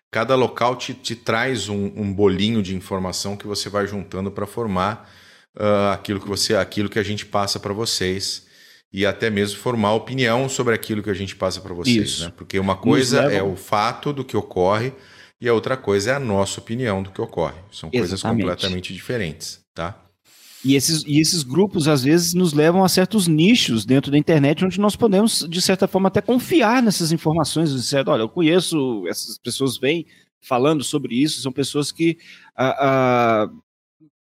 [0.09, 4.47] Cada local te, te traz um, um bolinho de informação que você vai juntando para
[4.47, 5.11] formar
[5.57, 8.47] uh, aquilo que você, aquilo que a gente passa para vocês
[8.91, 12.23] e até mesmo formar opinião sobre aquilo que a gente passa para vocês, Isso.
[12.23, 12.33] né?
[12.35, 14.93] Porque uma coisa é o fato do que ocorre
[15.41, 17.57] e a outra coisa é a nossa opinião do que ocorre.
[17.69, 17.99] São Exatamente.
[17.99, 20.06] coisas completamente diferentes, tá?
[20.65, 24.65] E esses, e esses grupos, às vezes, nos levam a certos nichos dentro da internet,
[24.65, 27.69] onde nós podemos, de certa forma, até confiar nessas informações.
[27.85, 28.09] Certo?
[28.09, 30.05] Olha, eu conheço, essas pessoas vêm
[30.41, 32.17] falando sobre isso, são pessoas que
[32.55, 33.49] ah, ah,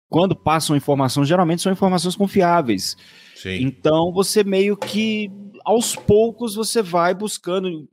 [0.09, 2.97] quando passam informações, geralmente são informações confiáveis.
[3.37, 3.63] Sim.
[3.63, 5.31] Então você meio que
[5.65, 7.89] aos poucos você vai buscando,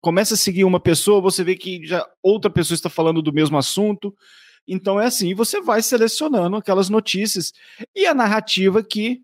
[0.00, 3.58] começa a seguir uma pessoa, você vê que já outra pessoa está falando do mesmo
[3.58, 4.14] assunto.
[4.68, 7.52] Então é assim, você vai selecionando aquelas notícias
[7.96, 9.22] e a narrativa que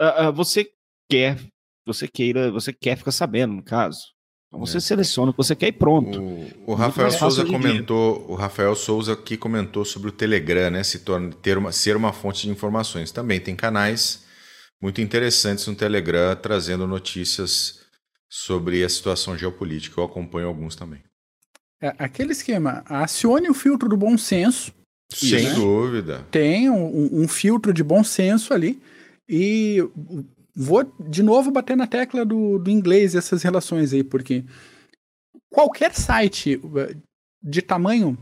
[0.00, 0.70] uh, uh, você
[1.10, 1.38] quer,
[1.84, 3.98] você queira, você quer ficar sabendo, no caso.
[4.46, 4.80] Então você é.
[4.80, 6.20] seleciona o que você quer e pronto.
[6.20, 10.84] O, o Rafael Souza comentou, o Rafael Souza aqui comentou sobre o Telegram, né?
[10.84, 13.10] Se torna, ter uma, ser uma fonte de informações.
[13.10, 14.24] Também tem canais
[14.80, 17.80] muito interessantes no Telegram trazendo notícias
[18.28, 20.00] sobre a situação geopolítica.
[20.00, 21.02] Eu acompanho alguns também.
[21.80, 24.72] É, aquele esquema, acione o filtro do bom senso.
[25.12, 25.54] Sem né?
[25.54, 26.26] dúvida.
[26.30, 28.80] Tem um, um, filtro de bom senso ali.
[29.28, 29.78] E
[30.54, 34.44] vou de novo bater na tecla do, do inglês essas relações aí, porque
[35.50, 36.96] qualquer site uh,
[37.42, 38.16] de tamanho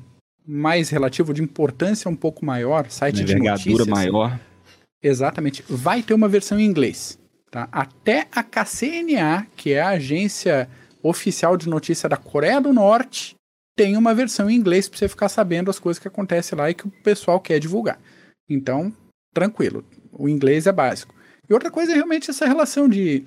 [0.46, 3.86] mais relativo, de importância um pouco maior, site de notícias...
[3.86, 4.38] maior.
[5.02, 5.64] Exatamente.
[5.68, 7.18] Vai ter uma versão em inglês.
[7.50, 7.68] Tá?
[7.70, 10.68] Até a KCNA, que é a agência
[11.02, 13.36] oficial de notícia da Coreia do Norte,
[13.76, 16.74] tem uma versão em inglês para você ficar sabendo as coisas que acontecem lá e
[16.74, 18.00] que o pessoal quer divulgar.
[18.48, 18.94] Então,
[19.32, 19.84] tranquilo.
[20.12, 21.14] O inglês é básico.
[21.48, 23.24] E outra coisa é realmente essa relação de,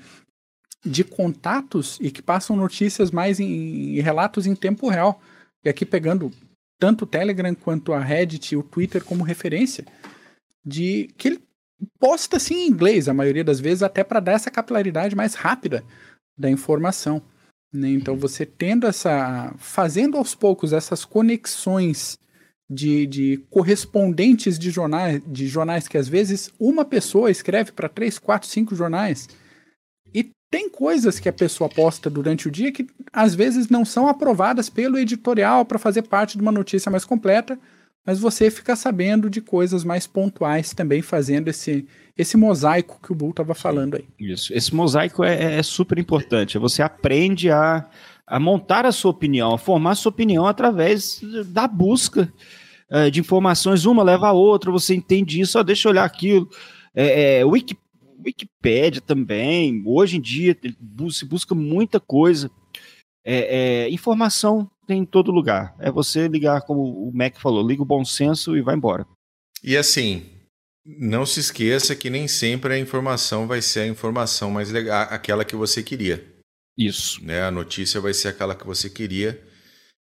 [0.83, 5.21] de contatos e que passam notícias mais em, em relatos em tempo real.
[5.63, 6.31] E aqui pegando
[6.79, 9.85] tanto o Telegram quanto a Reddit e o Twitter como referência,
[10.65, 11.43] de que ele
[11.99, 15.83] posta sim em inglês, a maioria das vezes, até para dar essa capilaridade mais rápida
[16.37, 17.21] da informação.
[17.73, 17.89] Né?
[17.89, 19.53] Então você tendo essa.
[19.57, 22.17] fazendo aos poucos essas conexões
[22.69, 28.19] de, de correspondentes de jornais, de jornais que às vezes uma pessoa escreve para três,
[28.19, 29.27] quatro, cinco jornais.
[30.13, 34.07] E tem coisas que a pessoa posta durante o dia que às vezes não são
[34.07, 37.57] aprovadas pelo editorial para fazer parte de uma notícia mais completa,
[38.05, 41.85] mas você fica sabendo de coisas mais pontuais também fazendo esse,
[42.17, 44.05] esse mosaico que o Bull estava falando aí.
[44.19, 46.57] Isso, esse mosaico é, é, super importante.
[46.57, 47.87] Você aprende a,
[48.25, 52.31] a montar a sua opinião, a formar a sua opinião através da busca
[52.91, 53.85] uh, de informações.
[53.85, 56.49] Uma leva a outra, você entende isso, ó, deixa eu olhar aquilo.
[56.95, 57.77] É, é, Wiki,
[58.25, 60.57] Wikipédia também, hoje em dia
[61.11, 62.49] se busca muita coisa.
[63.23, 65.75] É, é, informação tem em todo lugar.
[65.79, 69.05] É você ligar, como o Mac falou, liga o bom senso e vai embora.
[69.63, 70.23] E assim,
[70.87, 75.43] não se esqueça que nem sempre a informação vai ser a informação mais legal, aquela
[75.43, 76.25] que você queria.
[76.77, 77.23] Isso.
[77.25, 77.41] Né?
[77.41, 79.43] A notícia vai ser aquela que você queria.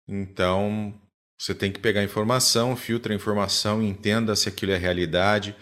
[0.06, 0.92] Então,
[1.40, 5.56] você tem que pegar a informação, filtra a informação, entenda se aquilo é realidade.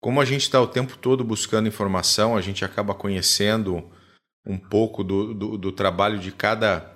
[0.00, 3.90] Como a gente está o tempo todo buscando informação, a gente acaba conhecendo
[4.46, 6.92] um pouco do, do, do trabalho de cada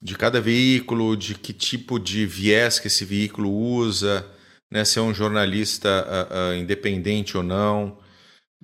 [0.00, 4.24] de cada veículo, de que tipo de viés que esse veículo usa,
[4.70, 7.98] né, se é um jornalista uh, uh, independente ou não.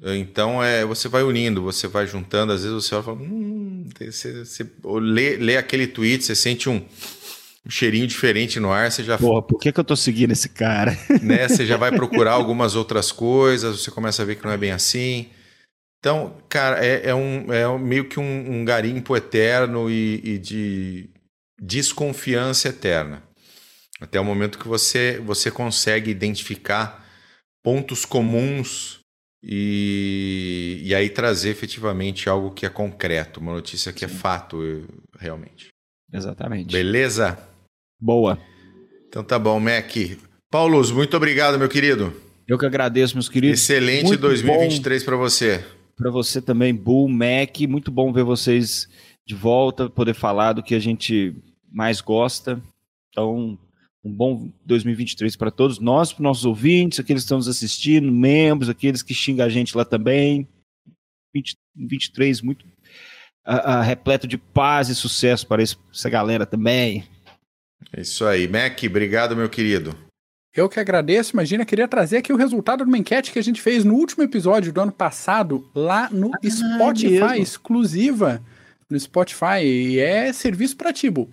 [0.03, 3.89] Então é, você vai unindo, você vai juntando, às vezes você olha e fala, hum,
[3.97, 6.85] você, você lê, lê aquele tweet, você sente um,
[7.65, 9.17] um cheirinho diferente no ar, você já.
[9.17, 10.99] Porra, por que, que eu tô seguindo esse cara?
[11.23, 14.57] Né, você já vai procurar algumas outras coisas, você começa a ver que não é
[14.57, 15.29] bem assim.
[16.01, 21.09] Então, cara, é, é, um, é meio que um, um garimpo eterno e, e de
[21.59, 23.23] desconfiança eterna.
[24.05, 27.03] Até o momento que você, você consegue identificar
[27.63, 29.01] pontos comuns
[29.43, 34.15] e, e aí trazer efetivamente algo que é concreto, uma notícia que é Sim.
[34.15, 34.87] é fato,
[35.19, 35.69] realmente.
[36.13, 36.71] Exatamente.
[36.71, 37.39] Beleza?
[37.99, 38.39] Boa.
[39.09, 39.91] Então tá bom, Mac.
[40.51, 42.13] Paulos, muito obrigado, meu querido.
[42.47, 43.59] Eu que agradeço, meus queridos.
[43.59, 45.65] Excelente muito 2023 para você.
[45.97, 47.59] Para você também, Bull, Mac.
[47.67, 48.87] Muito bom ver vocês
[49.27, 51.35] de volta, poder falar do que a gente
[51.73, 52.63] mais gosta.
[53.09, 53.59] Então,
[54.05, 58.69] um bom 2023 para todos nós, para nossos ouvintes, aqueles que estão nos assistindo, membros,
[58.69, 60.47] aqueles que xingam a gente lá também.
[61.35, 62.65] 20, 23 muito
[63.47, 67.05] uh, uh, repleto de paz e sucesso para essa galera também.
[67.93, 68.47] É isso aí.
[68.47, 69.97] Mac, obrigado, meu querido.
[70.55, 71.33] Eu que agradeço.
[71.33, 74.23] Imagina, queria trazer aqui o resultado de uma enquete que a gente fez no último
[74.23, 78.41] episódio do ano passado, lá no ah, Spotify, exclusiva
[78.89, 79.65] no Spotify.
[79.65, 81.29] E é serviço para Tibo.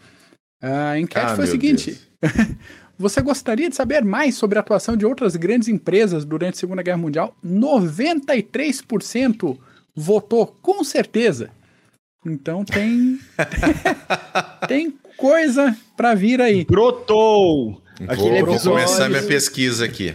[0.61, 1.99] A enquete ah, foi a seguinte:
[2.97, 6.83] Você gostaria de saber mais sobre a atuação de outras grandes empresas durante a Segunda
[6.83, 7.35] Guerra Mundial?
[7.43, 9.57] 93%
[9.95, 11.49] votou com certeza.
[12.23, 13.19] Então tem
[14.67, 16.63] tem coisa para vir aí.
[16.63, 17.81] Brotou.
[17.99, 20.13] Vou, vou começar minha pesquisa aqui.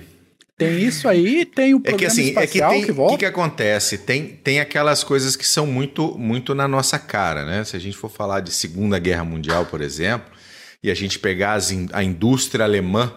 [0.56, 3.12] Tem isso aí, tem o programa é que, assim, espacial é que, tem, que volta.
[3.12, 3.98] O que, que acontece?
[3.98, 7.62] Tem, tem aquelas coisas que são muito, muito na nossa cara, né?
[7.62, 10.32] Se a gente for falar de Segunda Guerra Mundial, por exemplo,
[10.86, 13.12] e a gente pegar as, a indústria alemã,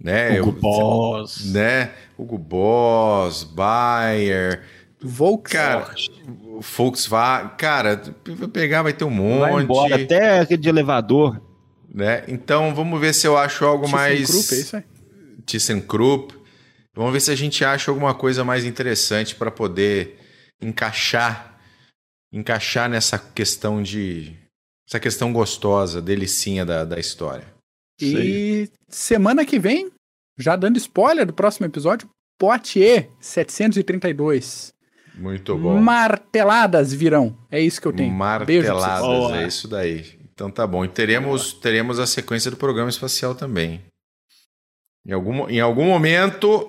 [0.00, 0.40] né?
[0.40, 1.52] Hugo Boss.
[1.52, 1.90] Né?
[2.16, 4.62] Hugo Boss, Bayer,
[5.00, 6.12] Volkswagen.
[6.60, 9.50] Volkswagen, cara, vai pegar, vai ter um monte.
[9.50, 11.42] Vai embora, até aquele de elevador.
[11.92, 12.22] Né?
[12.28, 14.28] Então vamos ver se eu acho algo mais.
[14.30, 14.84] ThyssenKrupp, é isso aí.
[15.44, 16.34] ThyssenKrupp.
[16.94, 20.20] Vamos ver se a gente acha alguma coisa mais interessante para poder
[20.60, 21.58] encaixar,
[22.32, 24.36] encaixar nessa questão de,
[24.92, 27.46] essa questão gostosa, delicinha da, da história.
[27.98, 29.90] E semana que vem,
[30.38, 32.08] já dando spoiler do próximo episódio,
[32.38, 34.74] Poitiers 732.
[35.14, 35.80] Muito bom.
[35.80, 37.36] Marteladas virão.
[37.50, 38.10] É isso que eu tenho.
[38.44, 39.18] Beijo pra Marteladas, vocês.
[39.18, 39.36] Boa.
[39.42, 40.18] é isso daí.
[40.32, 40.84] Então tá bom.
[40.84, 43.82] E teremos, teremos a sequência do programa espacial também.
[45.06, 46.68] Em algum, em algum momento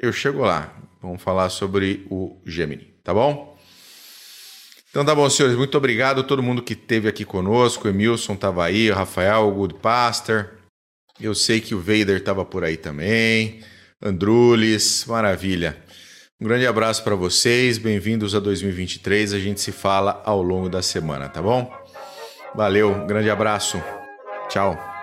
[0.00, 0.74] eu chego lá.
[1.02, 3.47] Vamos falar sobre o Gemini, tá bom?
[4.98, 5.56] Então tá bom, senhores.
[5.56, 7.86] Muito obrigado a todo mundo que esteve aqui conosco.
[7.86, 10.50] O Emilson tava aí, o Rafael, o Good Pastor.
[11.20, 13.60] Eu sei que o Vader tava por aí também.
[14.02, 15.76] Andrulis, maravilha.
[16.40, 19.34] Um grande abraço para vocês, bem-vindos a 2023.
[19.34, 21.72] A gente se fala ao longo da semana, tá bom?
[22.52, 23.80] Valeu, um grande abraço.
[24.48, 24.97] Tchau.